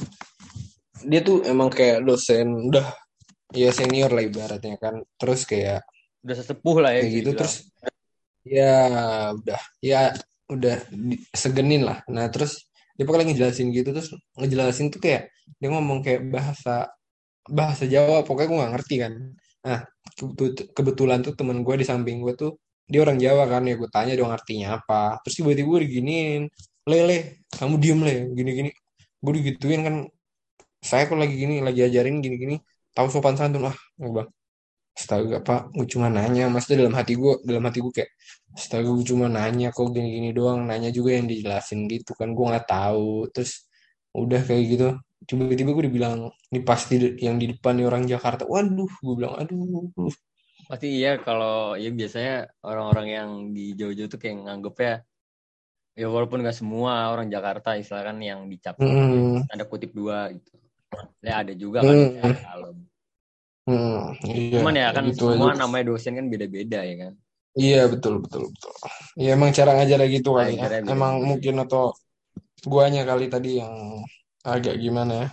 Dia 1.01 1.25
tuh 1.25 1.40
emang 1.49 1.73
kayak 1.73 2.05
dosen 2.05 2.68
udah 2.68 2.85
ya 3.57 3.73
senior 3.73 4.12
lah 4.12 4.20
ibaratnya 4.20 4.77
kan. 4.77 5.01
Terus 5.16 5.49
kayak 5.49 5.81
Udah 6.20 6.37
sesepuh 6.37 6.77
lah 6.85 6.92
ya. 6.92 7.01
kayak 7.01 7.12
gitu 7.16 7.31
terus 7.33 7.55
ya 8.44 8.75
udah 9.33 9.61
ya 9.81 10.12
udah 10.53 10.77
segenin 11.33 11.88
lah. 11.88 12.05
Nah 12.12 12.29
terus 12.29 12.68
dia 13.01 13.09
pokoknya 13.09 13.33
ngejelasin 13.33 13.73
gitu 13.73 13.96
terus 13.96 14.12
ngejelasin 14.37 14.92
tuh 14.92 15.01
kayak 15.01 15.33
dia 15.57 15.68
ngomong 15.73 16.05
kayak 16.05 16.29
bahasa 16.29 16.92
bahasa 17.49 17.88
Jawa 17.88 18.20
pokoknya 18.29 18.49
gue 18.53 18.59
nggak 18.61 18.73
ngerti 18.77 18.94
kan. 19.01 19.12
Nah 19.64 19.81
kebetu- 20.12 20.68
kebetulan 20.77 21.25
tuh 21.25 21.33
temen 21.33 21.64
gue 21.64 21.75
di 21.81 21.87
samping 21.88 22.20
gue 22.20 22.37
tuh 22.37 22.53
dia 22.90 23.00
orang 23.07 23.18
Jawa 23.22 23.44
kan 23.46 23.62
ya 23.70 23.74
gue 23.79 23.90
tanya 23.94 24.12
dong 24.18 24.33
artinya 24.35 24.66
apa. 24.83 25.22
Terus 25.22 25.35
tiba-tiba 25.38 25.68
gue 25.79 25.81
diginiin 25.87 26.42
lele 26.90 27.46
kamu 27.55 27.74
diem 27.79 28.00
le. 28.03 28.14
Gini-gini. 28.35 28.70
Gue 29.22 29.33
digituin 29.38 29.81
kan 29.87 29.94
saya 30.83 31.07
kok 31.07 31.18
lagi 31.22 31.35
gini 31.38 31.62
lagi 31.62 31.81
ajarin 31.87 32.18
gini-gini. 32.24 32.59
Tahu 32.90 33.07
sopan 33.14 33.38
santun 33.38 33.70
ah 33.70 33.76
gue 33.94 34.11
bilang. 34.11 34.31
Astaga 34.98 35.38
pak 35.38 35.70
gue 35.70 35.87
cuma 35.87 36.11
nanya. 36.11 36.50
Maksudnya 36.50 36.83
dalam 36.87 36.94
hati 36.98 37.14
gue 37.14 37.33
dalam 37.46 37.62
hati 37.62 37.79
gue 37.79 37.92
kayak 37.94 38.11
astaga 38.59 38.90
gue 38.90 39.07
cuma 39.07 39.26
nanya 39.31 39.70
kok 39.70 39.87
gini-gini 39.94 40.35
doang. 40.35 40.66
Nanya 40.66 40.90
juga 40.90 41.14
yang 41.14 41.31
dijelasin 41.31 41.87
gitu 41.87 42.12
kan 42.18 42.35
gue 42.35 42.46
nggak 42.50 42.66
tahu. 42.66 43.31
Terus 43.31 43.70
udah 44.18 44.40
kayak 44.42 44.64
gitu. 44.66 44.87
Tiba-tiba 45.31 45.70
gue 45.79 45.85
dibilang 45.87 46.26
ini 46.50 46.61
pasti 46.66 46.98
yang 47.22 47.38
di 47.38 47.55
depan 47.55 47.79
nih 47.79 47.87
orang 47.87 48.03
Jakarta. 48.11 48.42
Waduh 48.50 48.90
gue 48.90 49.14
bilang 49.14 49.38
aduh 49.38 49.94
pasti 50.70 50.87
iya 51.02 51.18
kalau 51.18 51.74
ya 51.74 51.90
biasanya 51.90 52.46
orang-orang 52.62 53.06
yang 53.11 53.30
di 53.50 53.74
jauh-jauh 53.74 54.06
tuh 54.06 54.20
kayak 54.22 54.46
nganggep 54.46 54.74
ya 54.78 54.94
ya 55.98 56.06
walaupun 56.06 56.46
gak 56.46 56.54
semua 56.54 57.11
orang 57.11 57.26
Jakarta 57.26 57.74
istilahnya 57.74 58.38
yang 58.38 58.46
dicap 58.46 58.78
hmm. 58.78 59.50
ada 59.50 59.66
kutip 59.66 59.90
dua 59.90 60.30
gitu 60.30 60.54
ya 61.26 61.42
ada 61.42 61.52
juga 61.59 61.83
kan 61.83 61.90
Hmm. 61.90 62.14
yang 62.14 62.38
kalem 62.38 62.78
Hmm, 63.68 64.16
iya, 64.26 64.59
cuman 64.59 64.74
ya 64.74 64.88
kan 64.90 65.04
gitu 65.11 65.30
semua 65.30 65.52
aja. 65.54 65.62
namanya 65.62 65.85
dosen 65.94 66.12
kan 66.18 66.26
beda-beda 66.26 66.80
ya 66.87 66.96
kan 67.06 67.12
Iya 67.50 67.90
betul 67.90 68.22
betul 68.22 68.46
betul. 68.50 68.72
Ya 69.18 69.35
emang 69.35 69.50
cara 69.50 69.74
ngajarnya 69.74 70.06
gitu 70.11 70.30
Nah, 70.30 70.46
kali 70.46 70.54
ya. 70.54 70.64
beda-beda. 70.70 70.90
Emang 70.94 71.14
mungkin 71.22 71.54
atau 71.66 71.90
guanya 72.62 73.02
kali 73.02 73.26
tadi 73.26 73.59
yang 73.59 73.74
agak 74.46 74.74
gimana 74.78 75.12
ya. 75.14 75.28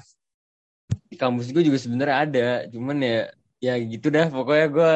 di 1.07 1.15
kampus 1.15 1.55
gue 1.55 1.63
juga 1.63 1.79
sebenarnya 1.79 2.17
ada 2.25 2.47
cuman 2.67 2.97
ya 2.99 3.19
ya 3.63 3.73
gitu 3.79 4.11
dah 4.11 4.27
pokoknya 4.27 4.65
gue 4.69 4.91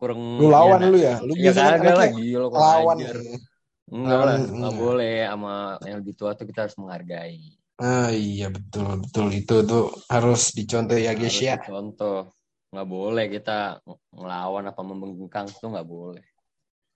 kurang 0.00 0.20
Lu 0.40 0.46
lawan 0.50 0.80
ya, 0.82 0.88
lu 0.92 0.98
ya. 0.98 1.14
Lu 1.22 1.32
ya 1.36 1.52
kagak 1.52 1.94
lah 2.00 2.08
gila 2.10 2.46
lawan 2.50 2.96
ya. 3.04 3.12
enggak 3.92 4.20
lah 4.26 4.36
nggak 4.40 4.74
boleh 4.80 5.14
sama 5.28 5.54
yang 5.84 5.96
lebih 6.00 6.14
tua 6.16 6.30
tuh 6.38 6.46
kita 6.48 6.60
harus 6.66 6.76
menghargai 6.80 7.38
Ah 7.74 8.06
iya 8.14 8.46
betul 8.54 9.02
betul 9.02 9.26
itu 9.34 9.54
tuh 9.66 9.84
harus 10.06 10.40
dicontoh 10.54 10.94
ya 10.94 11.12
guys 11.12 11.36
ya. 11.42 11.58
contoh 11.58 12.30
nggak 12.70 12.88
boleh 12.90 13.24
kita 13.30 13.82
ngelawan 14.14 14.64
apa 14.70 14.80
membengkang 14.82 15.46
tuh 15.60 15.68
nggak 15.74 15.88
boleh 15.88 16.24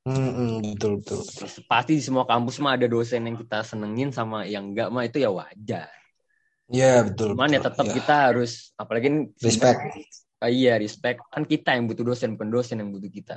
Hmm, 0.09 0.33
hmm, 0.33 0.53
betul 0.73 1.05
betul. 1.05 1.21
Terus 1.21 1.55
pasti 1.69 1.93
di 2.01 2.03
semua 2.03 2.25
kampus 2.25 2.57
mah 2.65 2.81
ada 2.81 2.89
dosen 2.89 3.29
yang 3.29 3.37
kita 3.37 3.61
senengin 3.61 4.09
sama 4.09 4.49
yang 4.49 4.73
enggak 4.73 4.89
mah 4.89 5.05
itu 5.05 5.21
ya 5.21 5.29
wajar 5.29 5.93
Iya 6.73 7.05
betul. 7.05 7.33
cuman 7.37 7.49
ya 7.53 7.61
betul. 7.61 7.69
tetap 7.69 7.87
Iya. 7.89 7.95
kita 8.01 8.15
harus 8.33 8.51
apalagi 8.81 9.09
respect. 9.45 9.81
Ah, 10.45 10.51
iya 10.59 10.73
respect 10.85 11.19
kan 11.35 11.43
kita 11.53 11.69
yang 11.77 11.85
butuh 11.91 12.05
dosen 12.09 12.31
bukan 12.35 12.51
dosen 12.55 12.77
yang 12.83 12.91
butuh 12.95 13.11
kita 13.19 13.35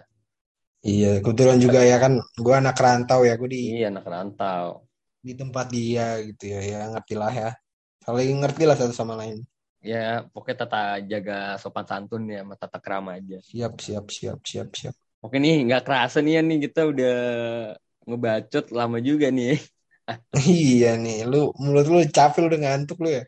Iya 0.92 1.08
kebetulan 1.24 1.58
juga 1.66 1.80
ya 1.92 1.98
kan. 2.04 2.14
Gue 2.44 2.54
anak 2.62 2.76
rantau 2.86 3.20
ya. 3.30 3.34
Gue 3.40 3.50
di 3.56 3.60
iya 3.70 3.86
anak 3.92 4.06
rantau 4.14 4.68
di 5.28 5.34
tempat 5.42 5.66
dia 5.76 6.04
gitu 6.28 6.44
ya. 6.54 6.60
Ya 6.72 6.80
ngerti 6.94 7.14
lah 7.22 7.32
ya. 7.42 7.50
Saling 8.06 8.30
ngerti 8.42 8.64
lah 8.70 8.76
satu 8.80 8.94
sama 9.02 9.14
lain. 9.22 9.38
ya 9.90 9.98
pokoknya 10.32 10.56
tata 10.62 10.78
jaga 11.12 11.34
sopan 11.62 11.86
santun 11.90 12.22
ya 12.34 12.38
sama 12.44 12.56
tata 12.62 12.78
krama 12.86 13.12
aja 13.20 13.36
Siap 13.50 13.74
siap 13.86 14.06
siap 14.18 14.40
siap 14.52 14.70
siap. 14.80 14.96
oke 15.24 15.36
nih 15.44 15.54
nggak 15.66 15.82
kerasa 15.86 16.18
nih 16.24 16.34
ya 16.38 16.42
nih 16.48 16.58
kita 16.66 16.80
udah 16.92 17.10
ngebacot 18.08 18.64
lama 18.78 18.98
juga 19.08 19.28
nih 19.38 19.50
Iya 20.52 20.88
nih, 21.04 21.18
lu 21.32 21.38
mulut 21.64 21.86
lu 21.94 21.98
capek 22.16 22.38
lu 22.42 22.46
udah 22.50 22.62
ngantuk 22.64 22.98
lu 23.04 23.08
ya. 23.18 23.22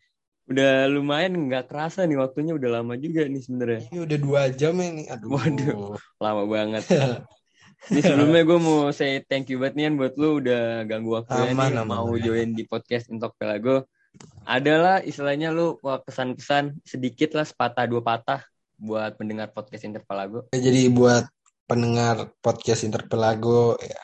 Udah 0.44 0.92
lumayan 0.92 1.48
nggak 1.48 1.72
kerasa 1.72 2.04
nih 2.04 2.20
waktunya 2.20 2.52
udah 2.52 2.80
lama 2.80 3.00
juga 3.00 3.24
nih 3.24 3.40
sebenarnya 3.40 3.82
Ini 3.88 4.00
udah 4.04 4.18
dua 4.20 4.42
jam 4.52 4.76
ya 4.76 4.90
nih. 4.92 5.08
Aduh. 5.16 5.30
Waduh. 5.40 5.96
lama 6.20 6.44
banget 6.48 6.84
Ini 7.92 8.00
sebelumnya 8.00 8.48
gue 8.48 8.60
mau 8.64 8.88
say 8.96 9.20
thank 9.28 9.52
you 9.52 9.60
banget 9.60 9.76
nih 9.76 9.92
buat 9.92 10.16
lu 10.16 10.40
udah 10.40 10.88
ganggu 10.88 11.20
waktunya 11.20 11.52
Aman, 11.52 11.72
nih 11.76 11.84
aman, 11.84 12.00
mau 12.00 12.16
join 12.16 12.56
di 12.56 12.64
podcast 12.64 13.12
Intok 13.12 13.36
Pelago. 13.36 13.84
Adalah 14.48 15.04
istilahnya 15.04 15.52
lu 15.52 15.76
kesan-kesan 15.84 16.80
sedikit 16.88 17.36
lah 17.36 17.44
sepatah 17.44 17.84
dua 17.84 18.00
patah 18.00 18.40
buat 18.80 19.20
pendengar 19.20 19.52
podcast 19.52 19.84
Interpelago. 19.84 20.48
Ya, 20.56 20.64
Jadi 20.64 20.88
buat 20.96 21.28
pendengar 21.68 22.32
podcast 22.40 22.88
Interpelago 22.88 23.76
ya, 23.84 24.00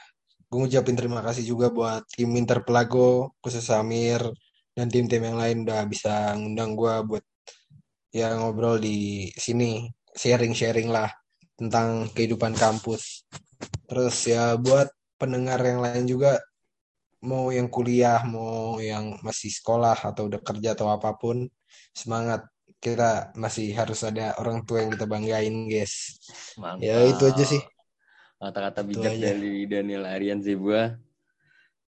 gue 0.52 0.58
ngucapin 0.60 0.99
terima 0.99 1.23
kasih 1.23 1.47
juga 1.47 1.71
buat 1.71 2.04
tim 2.12 2.36
Interpelago, 2.36 3.32
khusus 3.39 3.63
Samir 3.63 4.19
dan 4.80 4.88
tim-tim 4.88 5.20
yang 5.20 5.36
lain 5.36 5.68
udah 5.68 5.84
bisa 5.92 6.32
ngundang 6.39 6.72
gue 6.80 6.96
buat 7.04 7.26
ya 8.15 8.32
ngobrol 8.39 8.80
di 8.80 9.28
sini, 9.36 9.92
sharing-sharing 10.15 10.88
lah 10.88 11.12
tentang 11.60 12.08
kehidupan 12.15 12.56
kampus. 12.56 13.28
Terus 13.92 14.15
ya 14.24 14.56
buat 14.56 14.88
pendengar 15.20 15.60
yang 15.60 15.84
lain 15.84 16.08
juga 16.08 16.39
mau 17.20 17.52
yang 17.52 17.68
kuliah, 17.68 18.24
mau 18.24 18.80
yang 18.80 19.20
masih 19.20 19.52
sekolah 19.52 20.00
atau 20.00 20.32
udah 20.32 20.39
kerja 20.39 20.80
atau 20.80 20.88
apa 20.96 21.12
pun, 21.20 21.44
semangat. 21.92 22.48
Kita 22.80 23.36
masih 23.36 23.76
harus 23.76 24.08
ada 24.08 24.39
orang 24.39 24.63
tua 24.63 24.88
yang 24.88 24.96
kita 24.96 25.04
banggain, 25.04 25.68
guys. 25.68 26.15
Mantap. 26.56 26.88
Ya 26.88 27.04
itu 27.04 27.28
aja 27.28 27.44
sih. 27.44 27.60
Kata-kata 28.39 28.88
bijak 28.88 29.20
dari 29.20 29.68
Daniel 29.68 30.08
Arian 30.08 30.39
Zebua. 30.39 30.96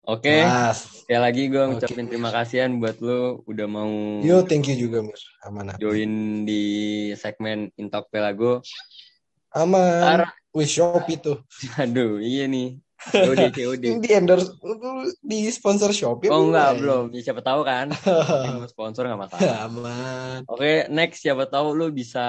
Oke, 0.07 0.39
Mas. 0.47 1.03
sekali 1.03 1.19
lagi 1.19 1.43
gue 1.51 1.63
ngucapin 1.67 2.07
terima 2.07 2.31
kasihan 2.31 2.71
buat 2.79 3.03
lu 3.03 3.43
udah 3.43 3.67
mau 3.67 3.91
Yo, 4.23 4.47
thank 4.47 4.71
you 4.71 4.79
juga, 4.79 5.03
Mir. 5.03 5.19
Aman. 5.43 5.75
aman. 5.75 5.83
join 5.83 6.13
di 6.47 6.63
segmen 7.19 7.75
Intok 7.75 8.07
Pelago. 8.15 8.63
Aman. 9.51 10.07
Ntar, 10.07 10.21
Wih, 10.55 10.71
Shopee 10.71 11.19
tuh. 11.19 11.43
aduh, 11.75 12.23
iya 12.23 12.47
nih. 12.47 12.79
COD, 13.27 13.51
COD. 13.51 13.85
Di 13.99 14.11
endorse 14.15 14.55
di 15.27 15.51
sponsor 15.51 15.91
Shopee. 15.91 16.31
Oh 16.31 16.39
apa 16.39 16.47
enggak, 16.55 16.71
belum. 16.81 17.05
Ya, 17.11 17.21
siapa 17.27 17.43
tahu 17.43 17.61
kan. 17.67 17.91
Sponsor 18.73 19.11
nggak 19.11 19.21
masalah. 19.27 19.59
Aman. 19.69 20.47
Oke, 20.47 20.87
next 20.89 21.21
siapa 21.27 21.51
tahu 21.51 21.77
lu 21.77 21.91
bisa 21.91 22.25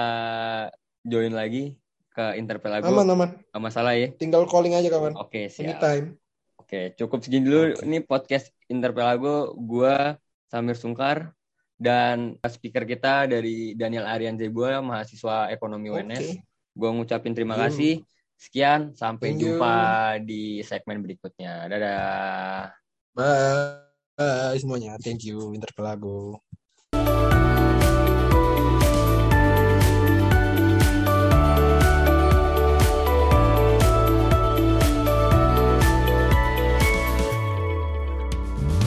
join 1.06 1.30
lagi 1.30 1.78
ke 2.10 2.36
Interpelago. 2.36 2.90
Aman, 2.90 3.06
aman. 3.06 3.30
Nggak 3.54 3.62
masalah 3.62 3.94
ya. 3.94 4.10
Tinggal 4.18 4.44
calling 4.50 4.74
aja 4.74 4.90
kawan. 4.90 5.14
Oke, 5.14 5.46
siap. 5.46 5.78
Anytime. 5.78 6.18
Oke, 6.68 6.92
cukup 7.00 7.24
segini 7.24 7.48
dulu. 7.48 7.72
Oke. 7.72 7.80
Ini 7.80 8.04
podcast 8.04 8.52
Interpelago. 8.68 9.56
Gua 9.56 10.20
Samir 10.52 10.76
Sungkar 10.76 11.32
dan 11.80 12.36
speaker 12.44 12.84
kita 12.84 13.24
dari 13.24 13.72
Daniel 13.72 14.04
Arian 14.04 14.36
Zebua, 14.36 14.84
mahasiswa 14.84 15.48
ekonomi 15.48 15.88
UNS. 15.88 16.36
Gua 16.76 16.92
ngucapin 16.92 17.32
terima 17.32 17.56
Yo. 17.56 17.64
kasih. 17.64 17.94
Sekian, 18.36 18.92
sampai 18.92 19.32
Thank 19.32 19.48
you. 19.48 19.56
jumpa 19.56 19.76
di 20.20 20.60
segmen 20.60 21.00
berikutnya. 21.00 21.72
Dadah. 21.72 22.68
Bye. 23.16 23.88
Bye 24.20 24.60
semuanya. 24.60 25.00
Thank 25.00 25.24
you 25.24 25.56
Interpelago. 25.56 26.44